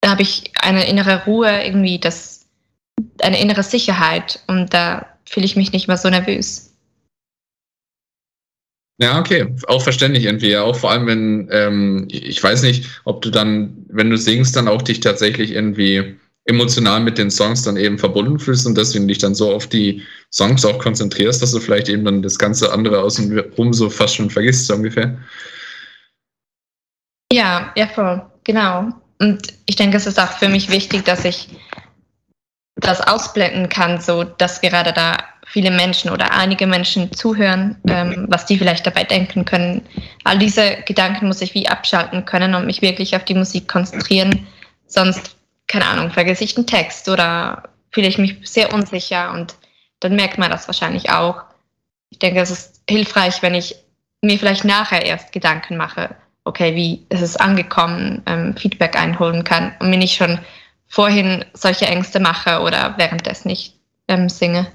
[0.02, 2.48] da habe ich eine innere Ruhe, irgendwie das,
[3.22, 6.74] eine innere Sicherheit und da fühle ich mich nicht mehr so nervös.
[9.02, 10.58] Ja, okay, auch verständlich irgendwie.
[10.58, 14.68] Auch vor allem, wenn, ähm, ich weiß nicht, ob du dann, wenn du singst, dann
[14.68, 16.18] auch dich tatsächlich irgendwie
[16.50, 20.04] emotional mit den Songs dann eben verbunden fühlst und deswegen dich dann so auf die
[20.32, 24.16] Songs auch konzentrierst, dass du vielleicht eben dann das ganze andere außen rum so fast
[24.16, 25.18] schon vergisst, so ungefähr.
[27.32, 28.90] Ja, ja, voll, genau.
[29.20, 31.50] Und ich denke, es ist auch für mich wichtig, dass ich
[32.76, 38.46] das ausblenden kann, so dass gerade da viele Menschen oder einige Menschen zuhören, ähm, was
[38.46, 39.82] die vielleicht dabei denken können.
[40.24, 44.48] All diese Gedanken muss ich wie abschalten können und mich wirklich auf die Musik konzentrieren.
[44.88, 45.36] Sonst
[45.70, 49.56] keine Ahnung, vergesse ich einen Text oder fühle ich mich sehr unsicher und
[50.02, 51.44] dann merkt man das wahrscheinlich auch.
[52.10, 53.76] Ich denke, es ist hilfreich, wenn ich
[54.22, 59.74] mir vielleicht nachher erst Gedanken mache, okay, wie ist es angekommen, ähm, Feedback einholen kann
[59.80, 60.40] und mir nicht schon
[60.88, 63.76] vorhin solche Ängste mache oder währenddessen nicht
[64.08, 64.68] ähm, singe.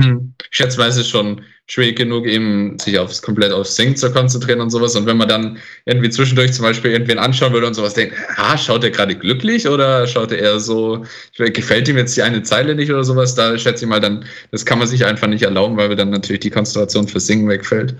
[0.00, 0.34] Hm.
[0.50, 4.96] Schätzweise schon schwierig genug, eben sich aufs komplett aufs Singen zu konzentrieren und sowas.
[4.96, 8.56] Und wenn man dann irgendwie zwischendurch zum Beispiel irgendwen anschauen würde und sowas denkt, ah,
[8.56, 11.04] schaut er gerade glücklich oder schaut er eher so,
[11.36, 14.64] gefällt ihm jetzt die eine Zeile nicht oder sowas, da schätze ich mal dann, das
[14.64, 17.94] kann man sich einfach nicht erlauben, weil dann natürlich die Konzentration fürs Singen wegfällt.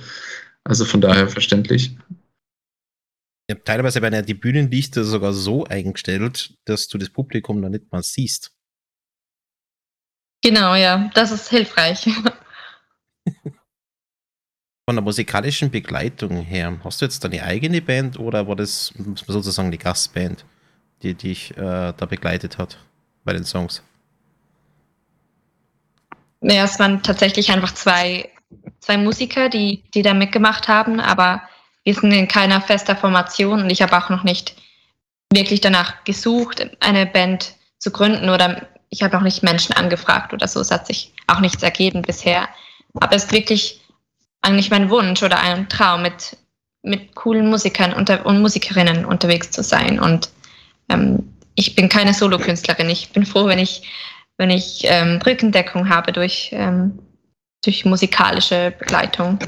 [0.65, 1.97] Also von daher verständlich.
[3.51, 7.91] Ja, teilweise werden ja die Bühnenlichter sogar so eingestellt, dass du das Publikum noch nicht
[7.93, 8.53] mal siehst.
[10.43, 12.09] Genau, ja, das ist hilfreich.
[14.89, 18.91] Von der musikalischen Begleitung her, hast du jetzt deine eigene Band oder war das
[19.27, 20.47] sozusagen die Gastband,
[21.03, 22.79] die dich äh, da begleitet hat
[23.23, 23.83] bei den Songs?
[26.41, 28.31] Ja, es waren tatsächlich einfach zwei,
[28.81, 31.43] zwei Musiker, die, die da mitgemacht haben, aber
[31.85, 34.57] wir sind in keiner fester Formation und ich habe auch noch nicht
[35.31, 40.49] wirklich danach gesucht, eine Band zu gründen oder ich habe noch nicht Menschen angefragt oder
[40.49, 40.61] so.
[40.61, 42.49] Es hat sich auch nichts ergeben bisher.
[42.95, 43.78] Aber es ist wirklich
[44.43, 46.37] eigentlich mein Wunsch oder ein Traum, mit,
[46.83, 49.99] mit coolen Musikern unter, und Musikerinnen unterwegs zu sein.
[49.99, 50.31] Und
[50.89, 52.89] ähm, ich bin keine Solokünstlerin.
[52.89, 53.83] Ich bin froh, wenn ich,
[54.37, 56.99] wenn ich ähm, Rückendeckung habe durch, ähm,
[57.65, 59.39] durch musikalische Begleitung.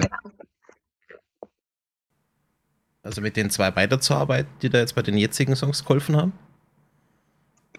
[3.03, 6.32] Also mit den zwei weiterzuarbeiten, die da jetzt bei den jetzigen Songs geholfen haben?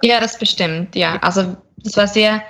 [0.01, 1.17] Ja, das bestimmt, ja.
[1.17, 2.41] Also das war sehr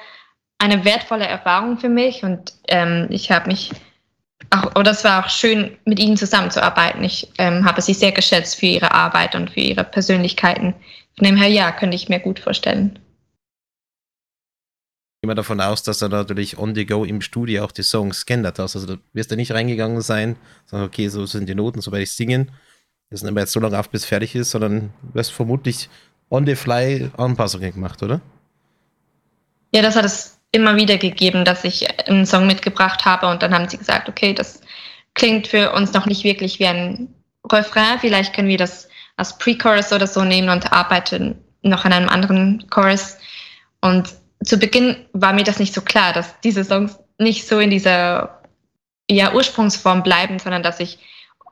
[0.57, 3.72] eine wertvolle Erfahrung für mich und ähm, ich habe mich
[4.49, 7.03] auch, oder es war auch schön, mit ihnen zusammenzuarbeiten.
[7.03, 10.73] Ich ähm, habe sie sehr geschätzt für ihre Arbeit und für ihre Persönlichkeiten.
[11.17, 12.99] Von dem her, ja, könnte ich mir gut vorstellen.
[15.21, 17.83] Ich gehe mal davon aus, dass er natürlich on the go im Studio auch die
[17.83, 18.75] Songs geändert hast.
[18.75, 20.35] Also da wirst du nicht reingegangen sein,
[20.65, 22.51] sagen, okay, so sind die Noten, so werde ich singen.
[23.11, 25.89] Das sind aber jetzt so lange auf, bis fertig ist, sondern wirst vermutlich
[26.31, 28.21] on the fly Anpassungen gemacht, oder?
[29.73, 33.54] Ja, das hat es immer wieder gegeben, dass ich einen Song mitgebracht habe und dann
[33.54, 34.62] haben sie gesagt, okay, das
[35.14, 37.14] klingt für uns noch nicht wirklich wie ein
[37.49, 38.88] Refrain, vielleicht können wir das
[39.18, 43.18] als Pre-Chorus oder so nehmen und arbeiten noch an einem anderen Chorus.
[43.82, 47.70] Und zu Beginn war mir das nicht so klar, dass diese Songs nicht so in
[47.70, 48.41] dieser
[49.10, 50.99] ja, Ursprungsform bleiben, sondern dass ich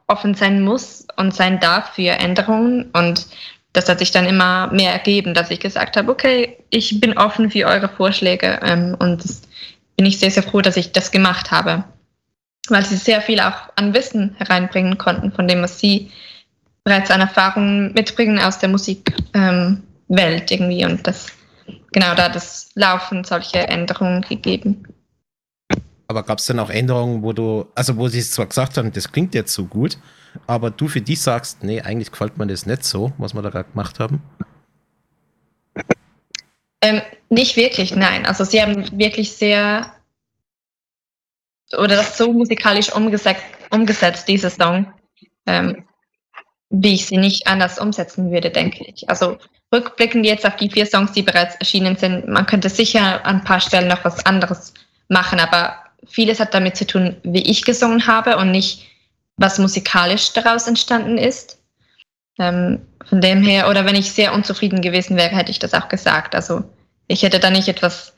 [0.07, 2.89] offen sein muss und sein darf für Änderungen.
[2.91, 3.27] Und
[3.73, 7.51] das hat sich dann immer mehr ergeben, dass ich gesagt habe, okay, ich bin offen
[7.51, 9.23] für eure Vorschläge ähm, und
[9.95, 11.83] bin ich sehr, sehr froh, dass ich das gemacht habe,
[12.69, 16.11] weil sie sehr viel auch an Wissen hereinbringen konnten, von dem, was sie
[16.83, 21.27] bereits an Erfahrungen mitbringen aus der Musikwelt ähm, irgendwie und das
[21.91, 24.85] genau da das Laufen solche Änderungen gegeben.
[26.07, 28.91] Aber gab es denn auch Änderungen, wo du, also wo sie es zwar gesagt haben,
[28.91, 29.99] das klingt jetzt so gut,
[30.47, 33.49] aber du für dich sagst, nee, eigentlich gefällt mir das nicht so, was wir da
[33.49, 34.21] gerade gemacht haben?
[36.81, 38.25] Ähm, nicht wirklich, nein.
[38.25, 39.91] Also sie haben wirklich sehr
[41.77, 44.91] oder das so musikalisch umgesetzt, umgesetzt diese Song,
[45.45, 45.85] ähm,
[46.69, 49.09] wie ich sie nicht anders umsetzen würde, denke ich.
[49.09, 49.37] Also
[49.73, 53.43] rückblickend jetzt auf die vier Songs, die bereits erschienen sind, man könnte sicher an ein
[53.43, 54.73] paar Stellen noch was anderes
[55.09, 55.75] machen, aber
[56.07, 58.87] vieles hat damit zu tun, wie ich gesungen habe und nicht,
[59.39, 61.59] was musikalisch daraus entstanden ist.
[62.37, 65.87] Ähm, von dem her, oder wenn ich sehr unzufrieden gewesen wäre, hätte ich das auch
[65.87, 66.35] gesagt.
[66.35, 66.63] Also
[67.07, 68.13] ich hätte da nicht etwas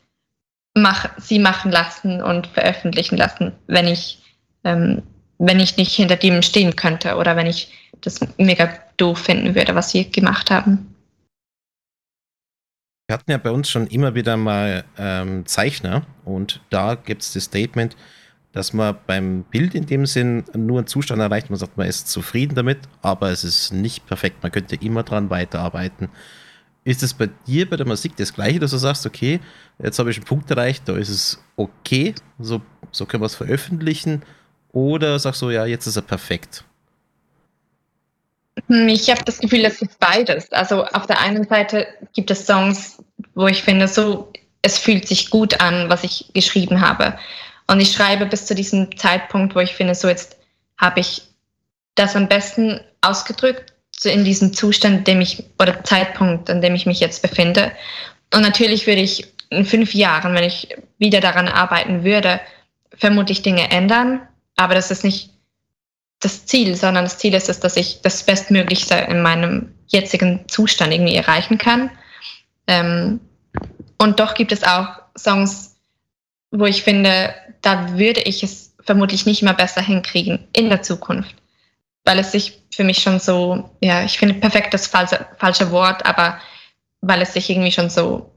[0.74, 4.22] mach, sie machen lassen und veröffentlichen lassen, wenn ich,
[4.64, 5.02] ähm,
[5.38, 9.74] wenn ich nicht hinter dem stehen könnte oder wenn ich das mega doof finden würde,
[9.74, 10.94] was sie gemacht haben.
[13.06, 17.32] Wir hatten ja bei uns schon immer wieder mal ähm, Zeichner und da gibt es
[17.32, 17.96] das Statement,
[18.52, 22.08] dass man beim Bild in dem Sinn nur einen Zustand erreicht, man sagt, man ist
[22.08, 24.42] zufrieden damit, aber es ist nicht perfekt.
[24.42, 26.10] Man könnte immer dran weiterarbeiten.
[26.84, 29.40] Ist es bei dir bei der Musik das gleiche, dass du sagst, okay,
[29.82, 33.36] jetzt habe ich einen Punkt erreicht, da ist es okay, so, so können wir es
[33.36, 34.22] veröffentlichen?
[34.72, 36.64] Oder sagst du, ja, jetzt ist er perfekt?
[38.68, 40.50] Hm, ich habe das Gefühl, es gibt beides.
[40.52, 43.02] Also auf der einen Seite gibt es Songs,
[43.34, 44.30] wo ich finde, so
[44.62, 47.18] es fühlt sich gut an, was ich geschrieben habe.
[47.72, 50.36] Und ich schreibe bis zu diesem Zeitpunkt, wo ich finde, so jetzt
[50.76, 51.22] habe ich
[51.94, 56.84] das am besten ausgedrückt, so in diesem Zustand, dem ich, oder Zeitpunkt, an dem ich
[56.84, 57.72] mich jetzt befinde.
[58.34, 62.42] Und natürlich würde ich in fünf Jahren, wenn ich wieder daran arbeiten würde,
[62.94, 64.20] vermutlich Dinge ändern.
[64.56, 65.30] Aber das ist nicht
[66.20, 70.92] das Ziel, sondern das Ziel ist es, dass ich das Bestmöglichste in meinem jetzigen Zustand
[70.92, 71.90] irgendwie erreichen kann.
[72.66, 73.20] Ähm,
[73.96, 75.71] und doch gibt es auch Songs,
[76.52, 81.34] wo ich finde, da würde ich es vermutlich nicht mehr besser hinkriegen in der Zukunft,
[82.04, 86.04] weil es sich für mich schon so, ja, ich finde perfekt das falsche, falsche Wort,
[86.06, 86.38] aber
[87.00, 88.30] weil es sich irgendwie schon so,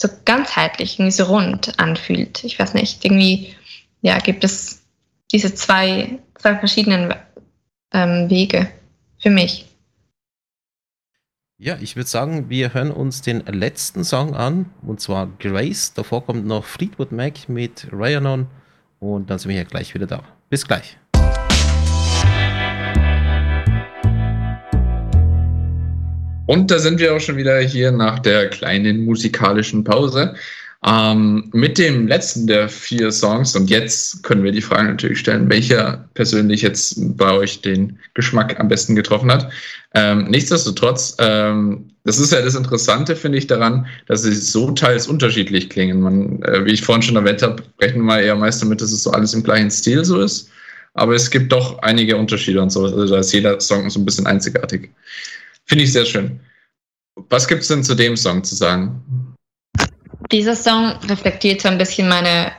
[0.00, 2.42] so ganzheitlich, irgendwie so rund anfühlt.
[2.44, 3.54] Ich weiß nicht, irgendwie,
[4.02, 4.82] ja, gibt es
[5.32, 7.14] diese zwei, zwei verschiedenen
[7.92, 8.70] ähm, Wege
[9.18, 9.66] für mich.
[11.58, 15.94] Ja, ich würde sagen, wir hören uns den letzten Song an, und zwar Grace.
[15.94, 18.46] Davor kommt noch Fleetwood Mac mit Ryanon
[19.00, 20.22] und dann sind wir hier gleich wieder da.
[20.50, 20.98] Bis gleich.
[26.44, 30.34] Und da sind wir auch schon wieder hier nach der kleinen musikalischen Pause.
[30.84, 33.56] Ähm, mit dem letzten der vier Songs.
[33.56, 38.58] Und jetzt können wir die Frage natürlich stellen, welcher persönlich jetzt bei euch den Geschmack
[38.60, 39.50] am besten getroffen hat.
[39.94, 45.08] Ähm, nichtsdestotrotz, ähm, das ist ja das Interessante, finde ich, daran, dass sie so teils
[45.08, 46.00] unterschiedlich klingen.
[46.00, 49.02] Man, äh, wie ich vorhin schon erwähnt habe, rechnen wir eher meist damit, dass es
[49.02, 50.50] so alles im gleichen Stil so ist.
[50.94, 52.84] Aber es gibt doch einige Unterschiede und so.
[52.84, 54.90] Also da ist jeder Song so ein bisschen einzigartig.
[55.64, 56.40] Finde ich sehr schön.
[57.28, 59.02] Was gibt es denn zu dem Song zu sagen?
[60.32, 62.52] Dieser Song reflektiert so ein bisschen meine,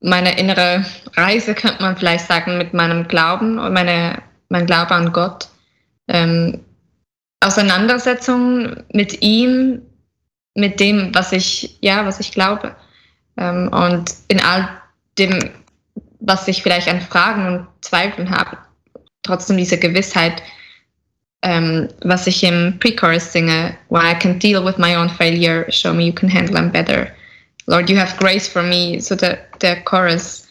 [0.00, 0.84] meine innere
[1.14, 5.48] Reise, könnte man vielleicht sagen, mit meinem Glauben und meine, mein Glaube an Gott.
[6.08, 6.64] Ähm,
[7.40, 9.82] Auseinandersetzung mit ihm,
[10.54, 12.76] mit dem, was ich, ja, was ich glaube.
[13.36, 14.68] Ähm, und in all
[15.18, 15.50] dem,
[16.20, 18.58] was ich vielleicht an Fragen und Zweifeln habe,
[19.22, 20.42] trotzdem diese Gewissheit,
[21.44, 25.92] um, was ich im Pre-Chorus singe, When I can deal with my own failure, show
[25.92, 27.12] me you can handle them better.
[27.66, 29.00] Lord, you have grace for me.
[29.00, 30.48] So der, der Chorus,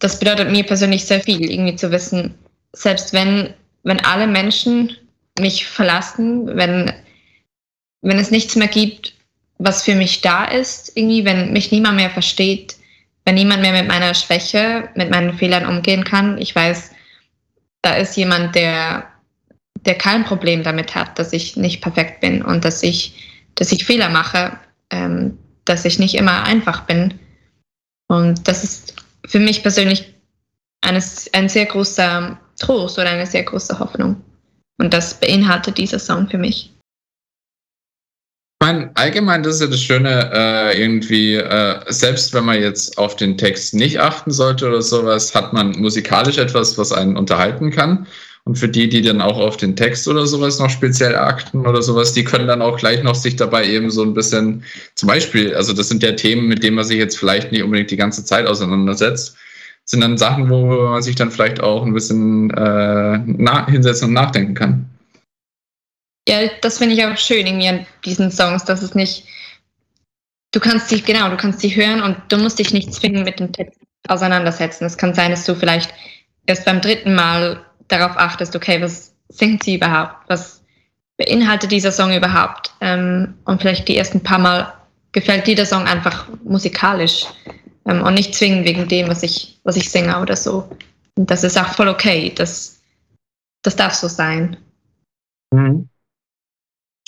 [0.00, 2.34] das bedeutet mir persönlich sehr viel, irgendwie zu wissen,
[2.72, 4.96] selbst wenn, wenn alle Menschen
[5.38, 6.92] mich verlassen, wenn,
[8.02, 9.14] wenn es nichts mehr gibt,
[9.58, 12.76] was für mich da ist, irgendwie, wenn mich niemand mehr versteht,
[13.24, 16.38] wenn niemand mehr mit meiner Schwäche, mit meinen Fehlern umgehen kann.
[16.38, 16.90] Ich weiß,
[17.82, 19.06] da ist jemand, der
[19.86, 23.86] der kein Problem damit hat, dass ich nicht perfekt bin und dass ich, dass ich
[23.86, 24.58] Fehler mache,
[24.90, 27.14] ähm, dass ich nicht immer einfach bin.
[28.08, 28.94] Und das ist
[29.26, 30.14] für mich persönlich
[30.82, 34.22] eines, ein sehr großer Trost oder eine sehr große Hoffnung.
[34.78, 36.72] Und das beinhaltet dieser Song für mich.
[38.60, 42.96] Ich meine, allgemein, das ist ja das Schöne, äh, irgendwie, äh, selbst wenn man jetzt
[42.96, 47.70] auf den Text nicht achten sollte oder sowas, hat man musikalisch etwas, was einen unterhalten
[47.70, 48.06] kann.
[48.46, 51.82] Und für die, die dann auch auf den Text oder sowas noch speziell achten oder
[51.82, 54.62] sowas, die können dann auch gleich noch sich dabei eben so ein bisschen,
[54.94, 57.90] zum Beispiel, also das sind ja Themen, mit denen man sich jetzt vielleicht nicht unbedingt
[57.90, 59.36] die ganze Zeit auseinandersetzt,
[59.84, 63.18] sind dann Sachen, wo man sich dann vielleicht auch ein bisschen äh,
[63.68, 64.90] hinsetzen und nachdenken kann.
[66.28, 69.24] Ja, das finde ich auch schön irgendwie an diesen Songs, dass es nicht,
[70.52, 73.40] du kannst dich, genau, du kannst sie hören und du musst dich nicht zwingend mit
[73.40, 74.84] dem Text auseinandersetzen.
[74.84, 75.92] Es kann sein, dass du vielleicht
[76.46, 80.16] erst beim dritten Mal darauf achtest, okay, was singt sie überhaupt?
[80.28, 80.62] Was
[81.16, 82.72] beinhaltet dieser Song überhaupt?
[82.80, 84.72] Ähm, und vielleicht die ersten paar Mal
[85.12, 87.24] gefällt dir der Song einfach musikalisch
[87.86, 90.68] ähm, und nicht zwingend wegen dem, was ich, was ich singe oder so.
[91.16, 92.32] Und das ist auch voll okay.
[92.34, 92.80] Das,
[93.62, 94.56] das darf so sein.
[95.52, 95.88] Mhm.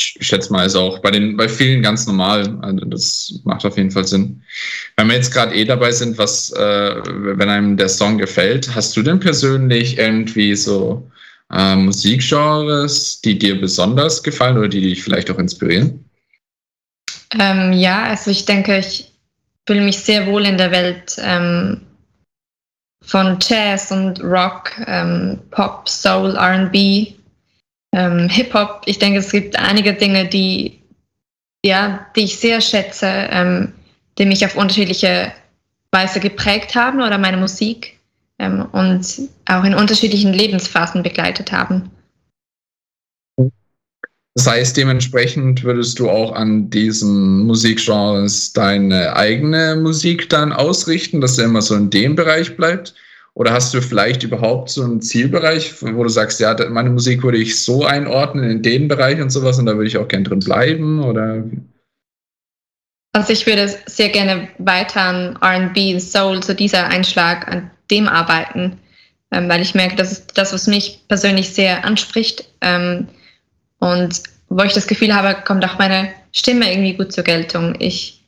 [0.00, 2.56] Ich schätze mal, ist auch bei den bei vielen ganz normal.
[2.62, 4.42] Also das macht auf jeden Fall Sinn.
[4.96, 8.96] Wenn wir jetzt gerade eh dabei sind, was, äh, wenn einem der Song gefällt, hast
[8.96, 11.10] du denn persönlich irgendwie so
[11.52, 16.04] äh, Musikgenres, die dir besonders gefallen oder die dich vielleicht auch inspirieren?
[17.38, 19.12] Ähm, ja, also ich denke, ich
[19.66, 21.80] fühle mich sehr wohl in der Welt ähm,
[23.04, 27.17] von Jazz und Rock, ähm, Pop, Soul, RB
[27.92, 28.82] ähm, Hip-Hop.
[28.86, 30.78] Ich denke, es gibt einige Dinge, die,
[31.64, 33.72] ja, die ich sehr schätze, ähm,
[34.18, 35.32] die mich auf unterschiedliche
[35.90, 37.98] Weise geprägt haben oder meine Musik
[38.38, 41.90] ähm, und auch in unterschiedlichen Lebensphasen begleitet haben.
[44.34, 51.38] Das heißt, dementsprechend würdest du auch an diesen Musikgenres deine eigene Musik dann ausrichten, dass
[51.38, 52.94] er immer so in dem Bereich bleibt?
[53.38, 57.38] Oder hast du vielleicht überhaupt so einen Zielbereich, wo du sagst, ja, meine Musik würde
[57.38, 60.40] ich so einordnen in den Bereich und sowas und da würde ich auch gerne drin
[60.40, 61.04] bleiben?
[61.04, 61.44] Oder?
[63.12, 68.76] Also ich würde sehr gerne weiter an RB, Soul, so dieser Einschlag, an dem arbeiten,
[69.30, 72.44] ähm, weil ich merke, das ist das, was mich persönlich sehr anspricht.
[72.60, 73.06] Ähm,
[73.78, 77.76] und wo ich das Gefühl habe, kommt auch meine Stimme irgendwie gut zur Geltung.
[77.78, 78.20] Ich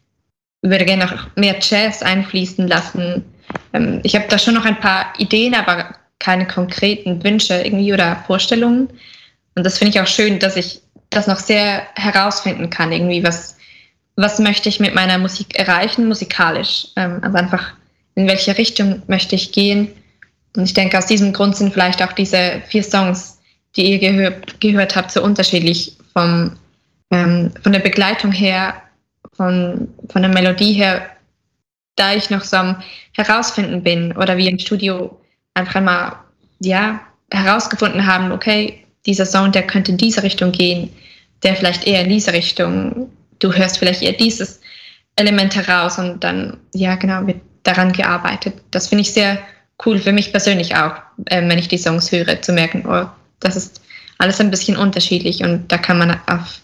[0.62, 3.24] würde gerne noch mehr Jazz einfließen lassen
[3.72, 8.22] ähm, ich habe da schon noch ein paar Ideen, aber keine konkreten Wünsche irgendwie oder
[8.26, 8.88] Vorstellungen.
[9.54, 13.56] Und das finde ich auch schön, dass ich das noch sehr herausfinden kann, irgendwie, was,
[14.16, 16.88] was möchte ich mit meiner Musik erreichen, musikalisch.
[16.96, 17.72] Ähm, also einfach,
[18.14, 19.88] in welche Richtung möchte ich gehen.
[20.56, 23.38] Und ich denke, aus diesem Grund sind vielleicht auch diese vier Songs,
[23.76, 26.56] die ihr gehör gehört habt, so unterschiedlich vom,
[27.10, 28.74] ähm, von der Begleitung her,
[29.32, 31.08] von, von der Melodie her
[31.96, 32.82] da ich noch so am
[33.12, 35.20] Herausfinden bin oder wir im Studio
[35.54, 36.16] einfach einmal,
[36.60, 40.90] ja, herausgefunden haben, okay, dieser Sound, der könnte in diese Richtung gehen,
[41.42, 44.60] der vielleicht eher in diese Richtung, du hörst vielleicht eher dieses
[45.16, 48.54] Element heraus und dann, ja, genau, wird daran gearbeitet.
[48.70, 49.38] Das finde ich sehr
[49.84, 50.94] cool für mich persönlich auch,
[51.26, 53.06] äh, wenn ich die Songs höre, zu merken, oh,
[53.40, 53.80] das ist
[54.18, 56.60] alles ein bisschen unterschiedlich und da kann man auf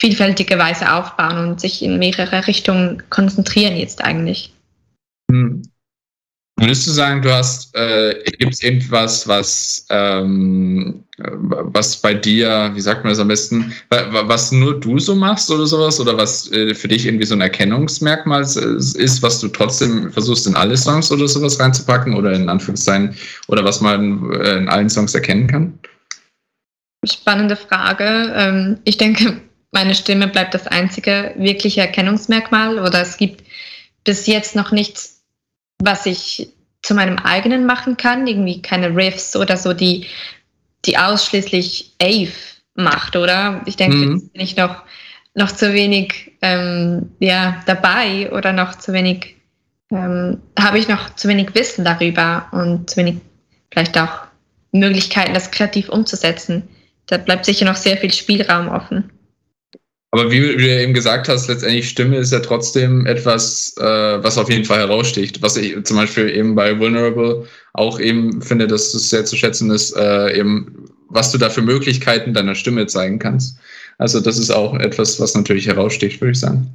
[0.00, 4.52] vielfältige Weise aufbauen und sich in mehrere Richtungen konzentrieren jetzt eigentlich.
[5.30, 5.62] Hm.
[6.60, 12.80] Würdest du sagen, du hast, äh, gibt es irgendwas, was, ähm, was bei dir, wie
[12.80, 16.00] sagt man das am besten, was nur du so machst oder sowas?
[16.00, 20.56] Oder was äh, für dich irgendwie so ein Erkennungsmerkmal ist, was du trotzdem versuchst in
[20.56, 23.14] alle Songs oder sowas reinzupacken oder in Anführungszeichen,
[23.46, 25.78] oder was man äh, in allen Songs erkennen kann?
[27.06, 28.32] Spannende Frage.
[28.34, 33.44] Ähm, ich denke, meine Stimme bleibt das einzige wirkliche Erkennungsmerkmal oder es gibt
[34.02, 35.17] bis jetzt noch nichts
[35.78, 36.48] was ich
[36.82, 40.06] zu meinem eigenen machen kann, irgendwie keine Riffs oder so, die,
[40.84, 42.32] die ausschließlich Ave
[42.74, 43.62] macht, oder?
[43.66, 44.12] Ich denke, mhm.
[44.14, 44.82] jetzt bin ich noch,
[45.34, 49.36] noch zu wenig ähm, ja, dabei oder noch zu wenig,
[49.90, 53.16] ähm, habe ich noch zu wenig Wissen darüber und zu wenig
[53.70, 54.28] vielleicht auch
[54.72, 56.68] Möglichkeiten, das kreativ umzusetzen.
[57.06, 59.10] Da bleibt sicher noch sehr viel Spielraum offen.
[60.18, 63.82] Aber wie, wie, du eben gesagt hast, letztendlich Stimme ist ja trotzdem etwas, äh,
[64.22, 65.40] was auf jeden Fall heraussticht.
[65.42, 69.70] Was ich zum Beispiel eben bei Vulnerable auch eben finde, dass es sehr zu schätzen
[69.70, 73.58] ist, äh, eben, was du da für Möglichkeiten deiner Stimme zeigen kannst.
[73.98, 76.68] Also das ist auch etwas, was natürlich heraussticht, würde ich sagen.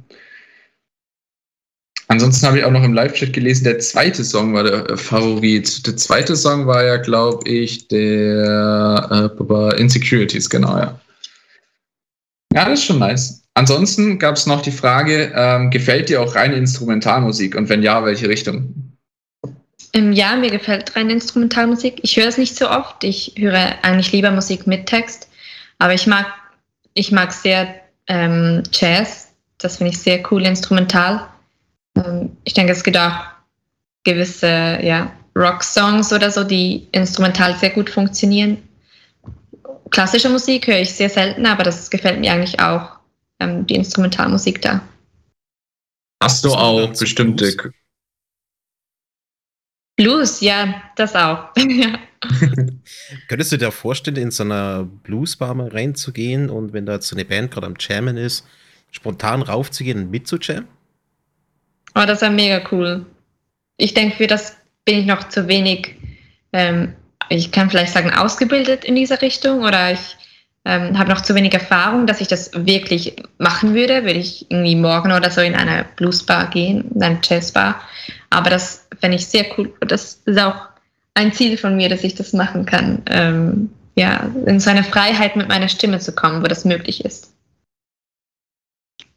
[2.08, 5.86] Ansonsten habe ich auch noch im Live-Chat gelesen, der zweite Song war der äh, Favorit.
[5.86, 10.98] Der zweite Song war ja, glaube ich, der äh, Insecurities, genau, ja.
[12.54, 13.42] Ja, das ist schon nice.
[13.54, 18.04] Ansonsten gab es noch die Frage, ähm, gefällt dir auch reine Instrumentalmusik und wenn ja,
[18.04, 18.94] welche Richtung?
[19.92, 21.98] Ähm, ja, mir gefällt reine Instrumentalmusik.
[22.02, 23.02] Ich höre es nicht so oft.
[23.02, 25.28] Ich höre eigentlich lieber Musik mit Text.
[25.78, 26.26] Aber ich mag,
[26.94, 27.74] ich mag sehr
[28.06, 29.32] ähm, Jazz.
[29.58, 31.28] Das finde ich sehr cool instrumental.
[31.96, 33.24] Ähm, ich denke, es gibt auch
[34.04, 38.58] gewisse ja, Rock-Songs oder so, die instrumental sehr gut funktionieren
[39.94, 42.98] klassische Musik höre ich sehr selten, aber das gefällt mir eigentlich auch,
[43.38, 44.82] ähm, die Instrumentalmusik da.
[46.22, 47.54] Hast du auch bestimmte.
[47.54, 47.72] Blues?
[49.96, 51.48] Blues, ja, das auch.
[53.28, 57.14] Könntest du dir vorstellen, in so einer Bluesbar mal reinzugehen und wenn da jetzt so
[57.14, 58.44] eine Band gerade am Jammen ist,
[58.90, 60.66] spontan raufzugehen und mitzujammen?
[61.94, 63.06] Oh, das wäre mega cool.
[63.76, 65.94] Ich denke, für das bin ich noch zu wenig
[66.52, 66.94] ähm,
[67.28, 70.16] ich kann vielleicht sagen, ausgebildet in dieser Richtung oder ich
[70.64, 74.04] ähm, habe noch zu wenig Erfahrung, dass ich das wirklich machen würde.
[74.04, 77.80] Würde ich irgendwie morgen oder so in eine Bluesbar gehen, in eine Jazzbar.
[78.30, 79.72] Aber das fände ich sehr cool.
[79.80, 80.68] Das ist auch
[81.14, 83.02] ein Ziel von mir, dass ich das machen kann.
[83.06, 87.32] Ähm, ja, in so eine Freiheit mit meiner Stimme zu kommen, wo das möglich ist.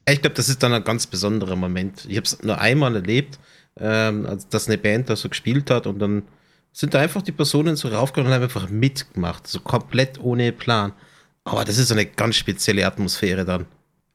[0.10, 2.05] Ich glaube, das ist dann ein ganz besonderer Moment.
[2.08, 3.39] Ich habe es nur einmal erlebt,
[3.80, 6.24] ähm, dass eine Band da so gespielt hat und dann
[6.78, 10.93] sind da einfach die Personen so raufgegangen und haben einfach mitgemacht, so komplett ohne Plan.
[11.43, 13.65] Aber das ist so eine ganz spezielle Atmosphäre dann.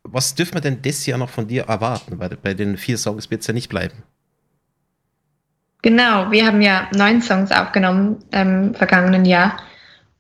[0.05, 2.21] Was dürfen wir denn das Jahr noch von dir erwarten?
[2.21, 4.05] Weil bei den vier Songs wird es ja nicht bleiben.
[5.83, 9.57] Genau, wir haben ja neun Songs aufgenommen im vergangenen Jahr.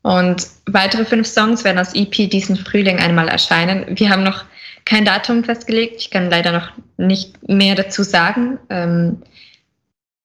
[0.02, 3.86] Und weitere fünf Songs werden als EP diesen Frühling einmal erscheinen.
[3.96, 4.44] Wir haben noch
[4.84, 6.00] kein Datum festgelegt.
[6.00, 8.58] Ich kann leider noch nicht mehr dazu sagen.
[8.68, 9.22] Ähm,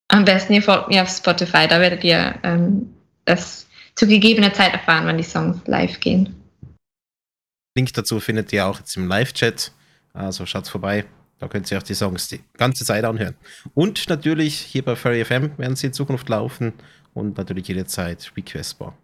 [0.08, 2.94] am besten ihr folgt mir auf Spotify, da werdet ihr ähm,
[3.26, 6.36] das zu gegebener Zeit erfahren, wann die Songs live gehen.
[7.76, 9.72] Link dazu findet ihr auch jetzt im Live-Chat.
[10.14, 11.06] Also schaut vorbei.
[11.40, 13.36] Da könnt ihr auch die Songs die ganze Zeit anhören.
[13.76, 16.74] Und natürlich hier bei Furry FM werden sie in Zukunft laufen
[17.14, 18.98] und natürlich jederzeit requestbar.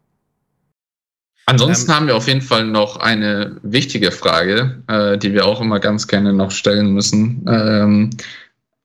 [1.45, 5.61] Ansonsten ähm, haben wir auf jeden Fall noch eine wichtige Frage, äh, die wir auch
[5.61, 7.45] immer ganz gerne noch stellen müssen.
[7.47, 8.09] Ähm,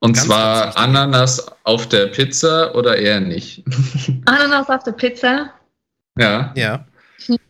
[0.00, 3.64] und ganz, zwar Ananas auf der Pizza oder eher nicht?
[4.26, 5.52] Ananas auf der Pizza?
[6.16, 6.52] Ja.
[6.56, 6.86] Ja.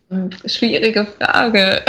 [0.09, 1.85] Hm, schwierige Frage.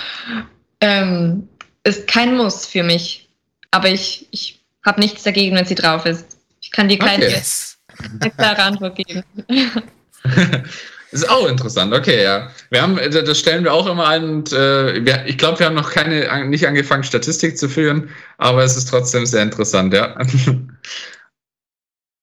[0.80, 1.48] ähm,
[1.84, 3.28] ist kein Muss für mich.
[3.70, 6.38] Aber ich, ich habe nichts dagegen, wenn sie drauf ist.
[6.60, 8.30] Ich kann dir keine okay.
[8.36, 9.24] klare Antwort geben.
[11.12, 12.50] ist auch interessant, okay, ja.
[12.70, 15.74] Wir haben, das stellen wir auch immer ein und äh, wir, ich glaube, wir haben
[15.74, 18.08] noch keine, nicht angefangen, Statistik zu führen,
[18.38, 20.16] aber es ist trotzdem sehr interessant, ja.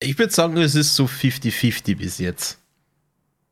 [0.01, 2.57] Ich würde sagen, es ist so 50-50 bis jetzt.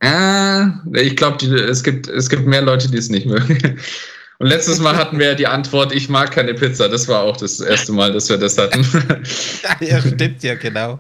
[0.02, 3.80] Äh, ich glaube, es gibt, es gibt mehr Leute, die es nicht mögen.
[4.40, 6.88] Und letztes Mal hatten wir ja die Antwort, ich mag keine Pizza.
[6.88, 8.86] Das war auch das erste Mal, dass wir das hatten.
[9.82, 11.00] ja, stimmt ja, genau.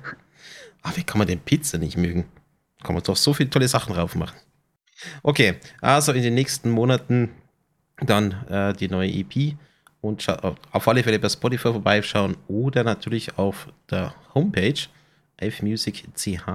[0.81, 2.25] Aber wie kann man denn Pizza nicht mögen?
[2.88, 4.38] Kann man doch so viele tolle Sachen drauf machen.
[5.21, 7.31] Okay, also in den nächsten Monaten
[7.97, 9.57] dann äh, die neue EP
[9.99, 10.25] und
[10.71, 14.79] auf alle Fälle bei Spotify vorbeischauen oder natürlich auf der Homepage
[15.38, 16.45] fmusic.ch.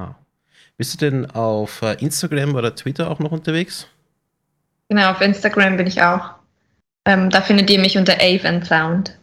[0.79, 3.87] Bist du denn auf äh, Instagram oder Twitter auch noch unterwegs?
[4.89, 6.31] Genau, auf Instagram bin ich auch.
[7.05, 9.19] Ähm, da findet ihr mich unter Ave and Sound.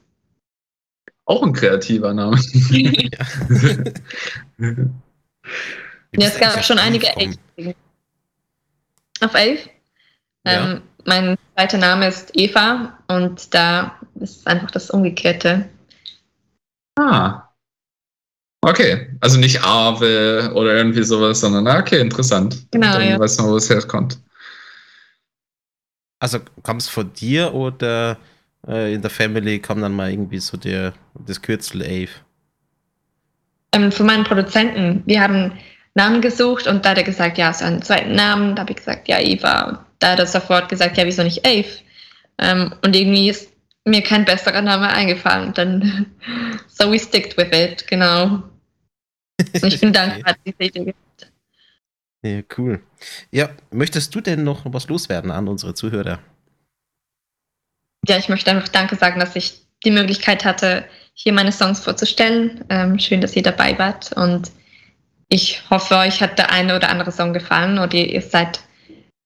[1.26, 2.38] Auch ein kreativer Name.
[2.70, 3.26] ja,
[6.12, 7.76] es gab schon einige Ave.
[9.22, 9.60] Auf Ave?
[10.46, 10.72] Ja.
[10.72, 15.68] Ähm, mein zweiter Name ist Eva und da ist einfach das Umgekehrte.
[16.98, 17.44] Ah.
[18.62, 22.66] Okay, also nicht Ave oder irgendwie sowas, sondern ah, okay, interessant.
[22.72, 23.20] Genau, Dann ja.
[23.20, 24.20] weiß man, wo es herkommt.
[26.20, 28.18] Also kam es von dir oder
[28.68, 30.94] äh, in der Family kam dann mal irgendwie so der,
[31.26, 32.10] das Kürzel Ave?
[33.72, 35.04] Ähm, von meinen Produzenten.
[35.06, 35.54] Wir haben
[35.96, 38.56] Namen gesucht und da hat er gesagt, ja, so einen zweiten Namen.
[38.56, 39.70] Da habe ich gesagt, ja, Eva.
[39.70, 41.68] Und da hat er sofort gesagt, ja, wieso nicht Ave?
[42.38, 43.52] Ähm, und irgendwie ist
[43.86, 45.54] mir kein besserer Name eingefallen.
[45.54, 46.06] Dann
[46.68, 48.44] so we sticked with it, genau.
[49.62, 51.32] Und ich bin dankbar, dass diese Idee gibt.
[52.22, 52.82] Ja, cool.
[53.32, 56.20] Ja, möchtest du denn noch was loswerden an unsere Zuhörer?
[58.08, 62.64] Ja, ich möchte einfach Danke sagen, dass ich die Möglichkeit hatte, hier meine Songs vorzustellen.
[62.70, 64.52] Ähm, schön, dass ihr dabei wart und
[65.30, 68.60] ich hoffe, euch hat der eine oder andere Song gefallen oder ihr seid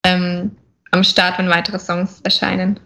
[0.06, 0.56] ähm,
[0.91, 2.80] am Start, wenn weitere Songs erscheinen.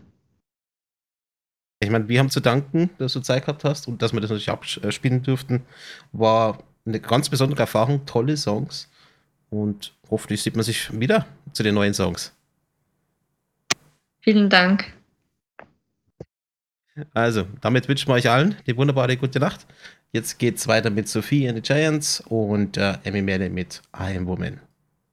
[1.79, 4.29] Ich meine, wir haben zu danken, dass du Zeit gehabt hast und dass wir das
[4.29, 5.65] natürlich abspielen durften.
[6.11, 8.89] War eine ganz besondere Erfahrung, tolle Songs.
[9.49, 12.33] Und hoffentlich sieht man sich wieder zu den neuen Songs.
[14.21, 14.93] Vielen Dank.
[17.13, 19.67] Also, damit wünschen wir euch allen eine wunderbare gute Nacht.
[20.13, 24.25] Jetzt geht's weiter mit Sophie and the Giants und äh, Emmy Melle mit I Am
[24.27, 24.61] Woman.